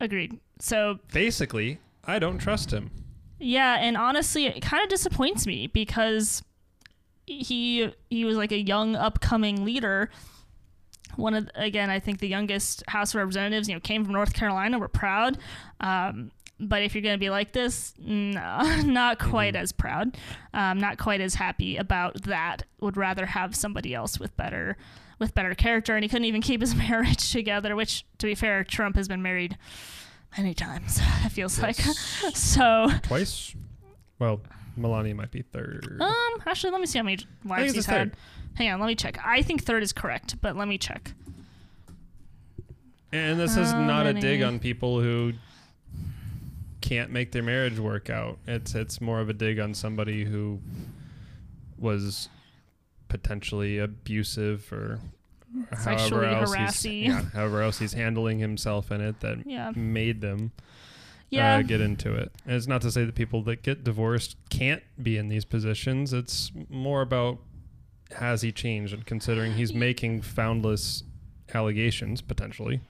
[0.00, 0.38] agreed.
[0.60, 2.90] So basically, I don't trust him.
[3.38, 6.42] Yeah, and honestly, it kind of disappoints me because
[7.26, 10.10] he he was like a young upcoming leader.
[11.16, 13.68] One of again, I think the youngest House of Representatives.
[13.68, 14.78] You know, came from North Carolina.
[14.78, 15.38] We're proud.
[15.80, 16.30] Um,
[16.60, 19.62] but if you're going to be like this, no, not quite mm-hmm.
[19.62, 20.16] as proud,
[20.54, 22.64] um, not quite as happy about that.
[22.80, 24.76] Would rather have somebody else with better,
[25.18, 27.76] with better character, and he couldn't even keep his marriage together.
[27.76, 29.56] Which, to be fair, Trump has been married
[30.36, 31.00] many times.
[31.24, 31.62] It feels yes.
[31.62, 33.54] like so twice.
[34.18, 34.40] Well,
[34.76, 35.98] Melania might be third.
[36.00, 38.16] Um, actually, let me see how many wives he's had.
[38.54, 39.18] Hang on, let me check.
[39.24, 41.12] I think third is correct, but let me check.
[43.12, 44.18] And this is not many?
[44.18, 45.32] a dig on people who
[46.88, 48.38] can't make their marriage work out.
[48.46, 50.60] It's it's more of a dig on somebody who
[51.78, 52.30] was
[53.08, 54.98] potentially abusive or
[55.70, 59.70] however else he's, yeah, however else he's handling himself in it that yeah.
[59.76, 60.52] made them
[61.30, 61.56] yeah.
[61.56, 62.32] Uh, get into it.
[62.46, 66.14] And it's not to say that people that get divorced can't be in these positions.
[66.14, 67.38] It's more about
[68.16, 71.02] has he changed and considering he's making foundless
[71.52, 72.80] allegations potentially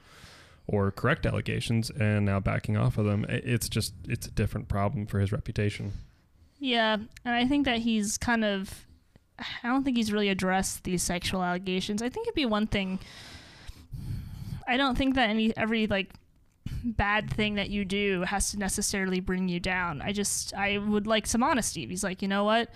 [0.69, 3.25] or correct allegations and now backing off of them.
[3.29, 5.93] It's just it's a different problem for his reputation.
[6.61, 8.87] Yeah, and I think that he's kind of
[9.39, 12.03] I don't think he's really addressed these sexual allegations.
[12.03, 12.99] I think it'd be one thing
[14.67, 16.13] I don't think that any every like
[16.85, 20.03] bad thing that you do has to necessarily bring you down.
[20.03, 21.87] I just I would like some honesty.
[21.87, 22.71] He's like, "You know what?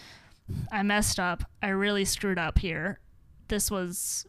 [0.72, 1.44] I messed up.
[1.62, 2.98] I really screwed up here.
[3.48, 4.26] This was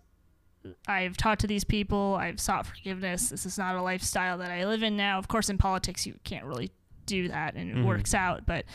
[0.88, 3.30] I've talked to these people, I've sought forgiveness.
[3.30, 5.20] This is not a lifestyle that I live in now.
[5.20, 6.72] Of course, in politics, you can't really
[7.06, 7.86] do that and it mm-hmm.
[7.86, 8.66] works out, but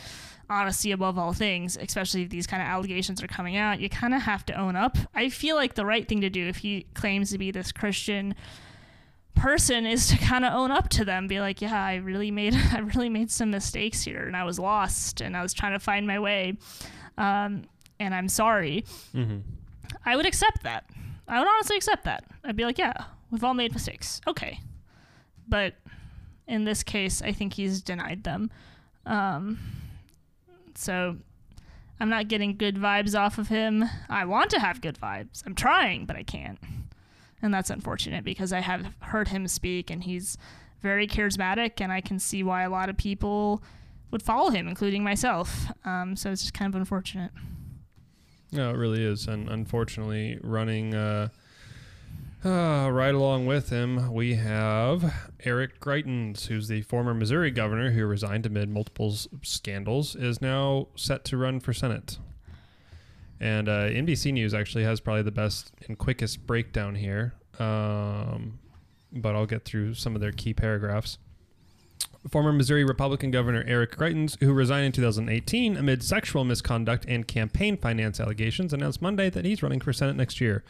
[0.49, 4.13] honesty above all things, especially if these kind of allegations are coming out, you kind
[4.13, 4.97] of have to own up.
[5.13, 8.35] I feel like the right thing to do if he claims to be this Christian
[9.35, 12.53] person is to kind of own up to them be like yeah i really made
[12.73, 15.79] i really made some mistakes here and i was lost and i was trying to
[15.79, 16.57] find my way
[17.17, 17.63] um,
[18.01, 18.83] and i'm sorry
[19.15, 19.37] mm-hmm.
[20.05, 20.83] i would accept that
[21.29, 22.25] I would honestly accept that.
[22.43, 24.19] I'd be like, yeah, we've all made mistakes.
[24.27, 24.59] Okay.
[25.47, 25.75] But
[26.47, 28.49] in this case, I think he's denied them.
[29.05, 29.59] Um,
[30.75, 31.17] so
[31.99, 33.85] I'm not getting good vibes off of him.
[34.09, 35.43] I want to have good vibes.
[35.45, 36.59] I'm trying, but I can't.
[37.41, 40.37] And that's unfortunate because I have heard him speak and he's
[40.81, 43.61] very charismatic, and I can see why a lot of people
[44.11, 45.67] would follow him, including myself.
[45.83, 47.31] Um, so it's just kind of unfortunate.
[48.51, 51.29] No, it really is, and unfortunately, running uh,
[52.43, 58.05] uh, right along with him, we have Eric Greitens, who's the former Missouri governor who
[58.05, 62.17] resigned amid multiple scandals, is now set to run for Senate.
[63.39, 68.59] And uh, NBC News actually has probably the best and quickest breakdown here, um,
[69.11, 71.19] but I'll get through some of their key paragraphs
[72.27, 77.77] former Missouri Republican Governor Eric Greitens, who resigned in 2018 amid sexual misconduct and campaign
[77.77, 80.63] finance allegations, announced Monday that he's running for Senate next year.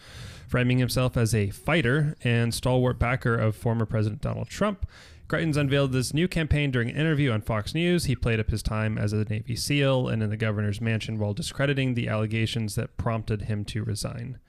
[0.48, 4.88] Framing himself as a fighter and stalwart backer of former President Donald Trump,
[5.30, 8.06] Greitens unveiled this new campaign during an interview on Fox News.
[8.06, 11.34] He played up his time as a Navy SEAL and in the governor's mansion while
[11.34, 14.40] discrediting the allegations that prompted him to resign.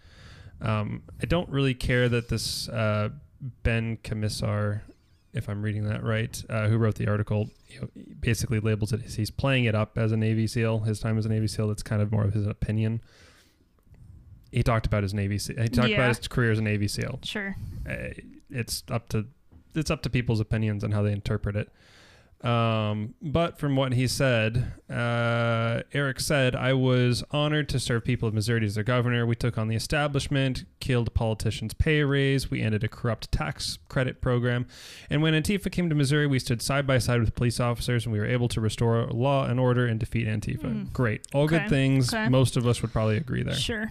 [0.62, 3.10] Um, I don't really care that this uh,
[3.62, 4.80] Ben Kamisar
[5.32, 7.88] if I'm reading that right, uh, who wrote the article, you know,
[8.20, 10.80] basically labels it as he's playing it up as a Navy SEAL.
[10.80, 13.00] His time as a Navy SEAL, that's kind of more of his opinion.
[14.50, 15.38] He talked about his Navy.
[15.38, 15.62] SEAL.
[15.62, 15.96] He talked yeah.
[15.96, 17.20] about his career as a Navy SEAL.
[17.22, 17.56] Sure.
[17.88, 18.10] Uh,
[18.50, 19.26] it's up to
[19.74, 21.70] it's up to people's opinions and how they interpret it.
[22.42, 28.28] Um, but from what he said, uh, Eric said, I was honored to serve people
[28.28, 29.26] of Missouri as their governor.
[29.26, 34.22] We took on the establishment, killed politician's pay raise, we ended a corrupt tax credit
[34.22, 34.66] program.
[35.10, 38.12] And when Antifa came to Missouri, we stood side by side with police officers and
[38.12, 40.62] we were able to restore law and order and defeat Antifa.
[40.62, 40.92] Mm.
[40.94, 41.26] Great.
[41.34, 41.58] All okay.
[41.58, 42.14] good things.
[42.14, 42.28] Okay.
[42.28, 43.54] Most of us would probably agree there.
[43.54, 43.90] Sure.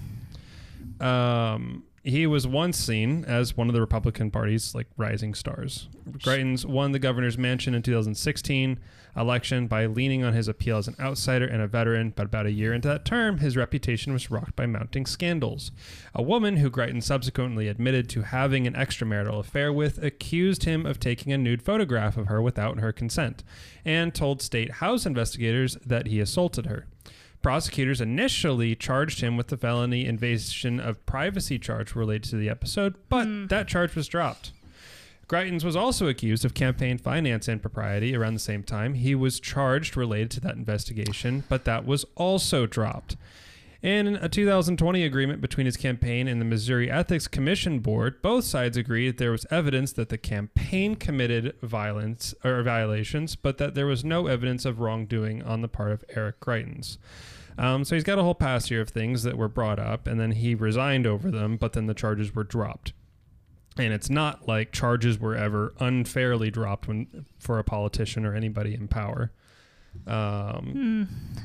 [1.00, 5.90] Um, he was once seen as one of the Republican Party's like rising stars.
[6.10, 8.80] Greitens won the governor's mansion in 2016
[9.16, 12.52] election by leaning on his appeal as an outsider and a veteran, but about a
[12.52, 15.72] year into that term, his reputation was rocked by mounting scandals.
[16.14, 21.00] A woman who Greitens subsequently admitted to having an extramarital affair with accused him of
[21.00, 23.44] taking a nude photograph of her without her consent
[23.84, 26.86] and told state house investigators that he assaulted her.
[27.42, 32.96] Prosecutors initially charged him with the felony invasion of privacy charge related to the episode,
[33.08, 33.48] but mm.
[33.50, 34.52] that charge was dropped.
[35.30, 38.96] Greitens was also accused of campaign finance impropriety around the same time.
[38.96, 43.16] He was charged related to that investigation, but that was also dropped.
[43.82, 48.76] In a 2020 agreement between his campaign and the Missouri Ethics Commission Board, both sides
[48.76, 53.86] agreed that there was evidence that the campaign committed violence or violations, but that there
[53.86, 56.98] was no evidence of wrongdoing on the part of Eric Greitens.
[57.58, 60.20] Um, so he's got a whole past here of things that were brought up, and
[60.20, 62.92] then he resigned over them, but then the charges were dropped.
[63.78, 68.74] And it's not like charges were ever unfairly dropped when for a politician or anybody
[68.74, 69.32] in power.
[70.08, 70.72] Um,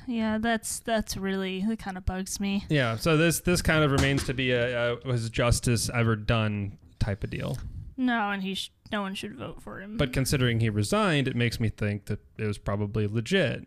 [0.06, 0.10] hmm.
[0.10, 2.64] Yeah, that's that's really that kind of bugs me.
[2.68, 6.78] Yeah, so this this kind of remains to be a, a was justice ever done
[6.98, 7.58] type of deal.
[7.96, 9.96] No, and he sh- no one should vote for him.
[9.96, 13.66] But considering he resigned, it makes me think that it was probably legit.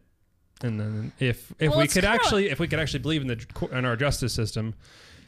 [0.62, 3.70] And then if if well, we could actually if we could actually believe in the
[3.72, 4.74] in our justice system,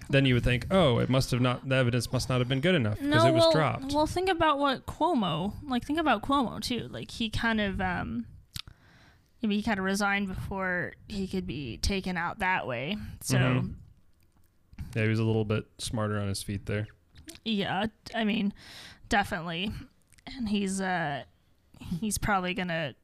[0.10, 2.62] then you would think, oh, it must have not the evidence must not have been
[2.62, 3.94] good enough because no, it was well, dropped.
[3.94, 5.86] Well, think about what Cuomo like.
[5.86, 6.88] Think about Cuomo too.
[6.90, 8.26] Like he kind of um
[9.42, 12.98] maybe he kind of resigned before he could be taken out that way.
[13.22, 13.72] So mm-hmm.
[14.96, 16.88] yeah, he was a little bit smarter on his feet there.
[17.46, 18.54] Yeah, I mean,
[19.08, 19.72] definitely,
[20.26, 21.24] and he's uh
[21.80, 22.96] he's probably gonna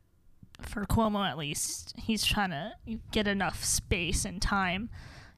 [0.62, 2.74] for Cuomo at least he's trying to
[3.12, 4.90] get enough space and time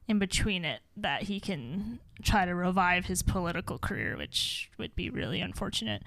[0.06, 5.10] in between it that he can try to revive his political career, which would be
[5.10, 6.02] really unfortunate.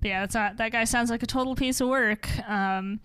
[0.00, 2.28] But yeah, that's not, that guy sounds like a total piece of work.
[2.48, 3.00] Um,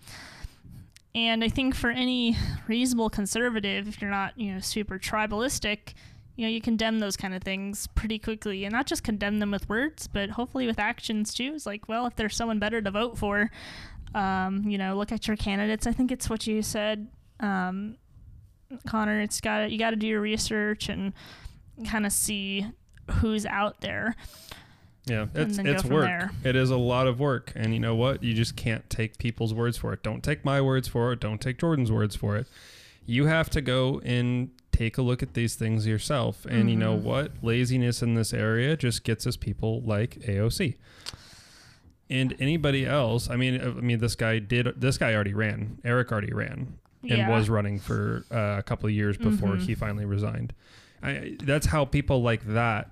[1.14, 2.36] and I think for any
[2.68, 5.94] reasonable conservative, if you're not, you know, super tribalistic,
[6.36, 9.50] you know, you condemn those kind of things pretty quickly and not just condemn them
[9.50, 11.52] with words, but hopefully with actions too.
[11.54, 13.50] It's like, well, if there's someone better to vote for,
[14.14, 15.86] um, you know, look at your candidates.
[15.86, 17.08] I think it's what you said,
[17.40, 17.96] um,
[18.86, 19.20] Connor.
[19.20, 21.12] It's got you got to do your research and
[21.86, 22.66] kind of see
[23.10, 24.14] who's out there.
[25.10, 26.04] Yeah, it's it's work.
[26.04, 26.30] There.
[26.44, 28.22] It is a lot of work, and you know what?
[28.22, 30.02] You just can't take people's words for it.
[30.02, 31.20] Don't take my words for it.
[31.20, 32.46] Don't take Jordan's words for it.
[33.06, 36.44] You have to go and take a look at these things yourself.
[36.44, 36.68] And mm-hmm.
[36.68, 37.06] you know mm-hmm.
[37.06, 37.32] what?
[37.42, 40.76] Laziness in this area just gets us people like AOC.
[42.08, 44.80] And anybody else, I mean, I mean, this guy did.
[44.80, 45.78] This guy already ran.
[45.84, 47.28] Eric already ran and yeah.
[47.28, 49.66] was running for uh, a couple of years before mm-hmm.
[49.66, 50.52] he finally resigned.
[51.02, 52.90] I, that's how people like that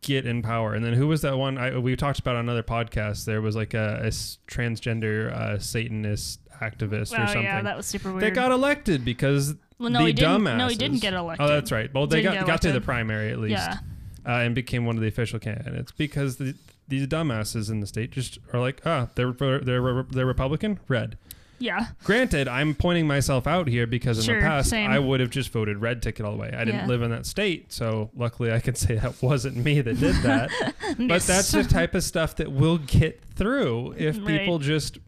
[0.00, 0.74] get in power.
[0.74, 1.58] And then who was that one?
[1.58, 3.24] I, we talked about on another podcast.
[3.24, 7.42] There was like a, a transgender uh, Satanist activist oh, or something.
[7.42, 8.22] Yeah, that was super weird.
[8.22, 10.58] They got elected because well, no, the he dumbasses.
[10.58, 11.44] No, he didn't get elected.
[11.44, 11.92] Oh, that's right.
[11.92, 13.52] Well, they got, got to the primary at least.
[13.52, 13.78] Yeah.
[14.24, 16.54] Uh, and became one of the official candidates because the,
[16.86, 21.18] these dumbasses in the state just are like, ah, they're they're they're Republican, red.
[21.62, 21.86] Yeah.
[22.02, 24.90] Granted, I'm pointing myself out here because in sure, the past same.
[24.90, 26.48] I would have just voted red ticket all the way.
[26.52, 26.86] I didn't yeah.
[26.86, 30.50] live in that state, so luckily I can say that wasn't me that did that.
[30.98, 34.26] but that's the type of stuff that will get through if right.
[34.26, 34.98] people just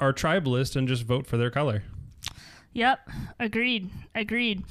[0.00, 1.84] are tribalist and just vote for their color.
[2.72, 3.08] Yep.
[3.38, 3.88] Agreed.
[4.16, 4.64] Agreed.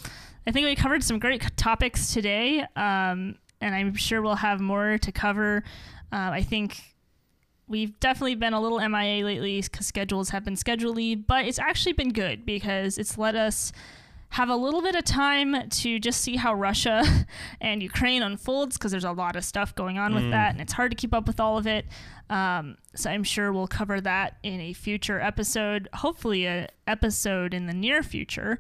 [0.46, 4.98] I think we covered some great topics today, um, and I'm sure we'll have more
[4.98, 5.64] to cover.
[6.12, 6.91] Uh, I think
[7.72, 11.94] we've definitely been a little MIA lately because schedules have been scheduley, but it's actually
[11.94, 13.72] been good because it's let us
[14.32, 17.04] have a little bit of time to just see how Russia
[17.62, 20.16] and Ukraine unfolds because there's a lot of stuff going on mm.
[20.16, 21.86] with that and it's hard to keep up with all of it.
[22.30, 27.66] Um, so I'm sure we'll cover that in a future episode, hopefully a episode in
[27.66, 28.60] the near future.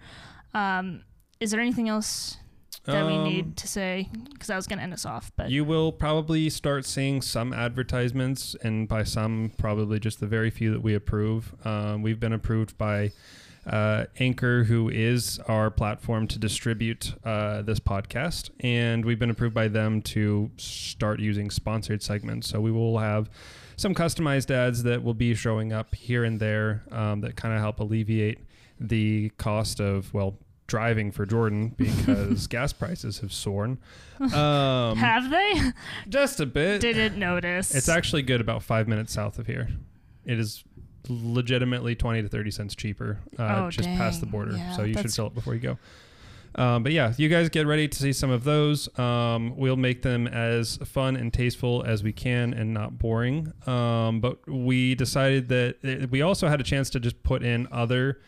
[0.53, 1.03] Um,
[1.39, 2.37] is there anything else
[2.83, 5.31] that um, we need um, to say because I was going to end us off.
[5.35, 10.49] But you will probably start seeing some advertisements, and by some, probably just the very
[10.49, 11.53] few that we approve.
[11.65, 13.11] Um, we've been approved by
[13.65, 19.53] uh, Anchor, who is our platform to distribute uh, this podcast, and we've been approved
[19.53, 22.47] by them to start using sponsored segments.
[22.47, 23.29] So we will have
[23.75, 27.61] some customized ads that will be showing up here and there um, that kind of
[27.61, 28.39] help alleviate
[28.79, 30.37] the cost of well
[30.71, 33.77] driving for Jordan because gas prices have soared.
[34.19, 35.73] Um, have they?
[36.07, 36.79] Just a bit.
[36.79, 37.75] Didn't notice.
[37.75, 39.67] It's actually good about five minutes south of here.
[40.25, 40.63] It is
[41.09, 43.97] legitimately 20 to 30 cents cheaper uh, oh, just dang.
[43.97, 44.55] past the border.
[44.55, 45.77] Yeah, so you should fill it before you go.
[46.55, 48.87] Um, but yeah, you guys get ready to see some of those.
[48.97, 53.51] Um, we'll make them as fun and tasteful as we can and not boring.
[53.67, 57.67] Um, but we decided that it, we also had a chance to just put in
[57.71, 58.21] other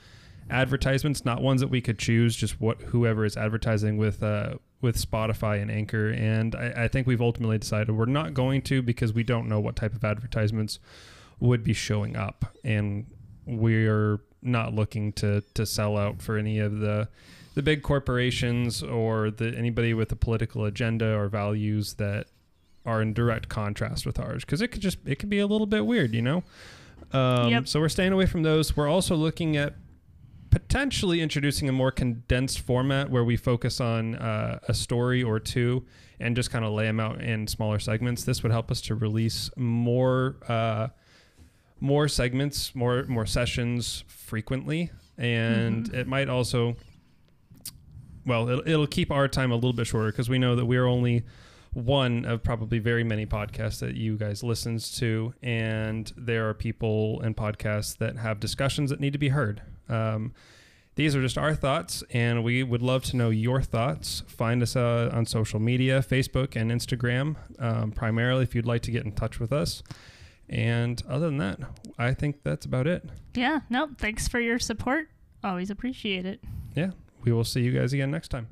[0.49, 4.97] advertisements, not ones that we could choose, just what whoever is advertising with uh, with
[4.97, 6.09] Spotify and Anchor.
[6.09, 9.59] And I, I think we've ultimately decided we're not going to because we don't know
[9.59, 10.79] what type of advertisements
[11.39, 13.05] would be showing up, and
[13.45, 17.07] we're not looking to to sell out for any of the
[17.55, 22.27] the big corporations or the anybody with a political agenda or values that
[22.85, 25.67] are in direct contrast with ours because it could just it could be a little
[25.67, 26.43] bit weird, you know.
[27.11, 27.67] Um, yep.
[27.67, 28.75] So we're staying away from those.
[28.75, 29.75] We're also looking at
[30.53, 35.83] potentially introducing a more condensed format where we focus on uh, a story or two
[36.19, 38.23] and just kind of lay them out in smaller segments.
[38.23, 40.89] This would help us to release more uh,
[41.79, 45.95] more segments, more more sessions frequently, and mm-hmm.
[45.95, 46.75] it might also
[48.23, 50.85] well, it'll, it'll keep our time a little bit shorter because we know that we're
[50.85, 51.23] only
[51.73, 57.21] one of probably very many podcasts that you guys listens to, and there are people
[57.21, 59.63] and podcasts that have discussions that need to be heard.
[59.89, 60.33] Um,
[60.95, 64.21] these are just our thoughts, and we would love to know your thoughts.
[64.27, 68.91] Find us uh, on social media, Facebook and Instagram, um, primarily if you'd like to
[68.91, 69.81] get in touch with us.
[70.49, 71.59] And other than that,
[71.97, 73.03] I think that's about it.
[73.33, 75.07] Yeah, no, thanks for your support.
[75.43, 76.41] Always appreciate it.
[76.75, 76.91] Yeah,
[77.23, 78.49] we will see you guys again next time.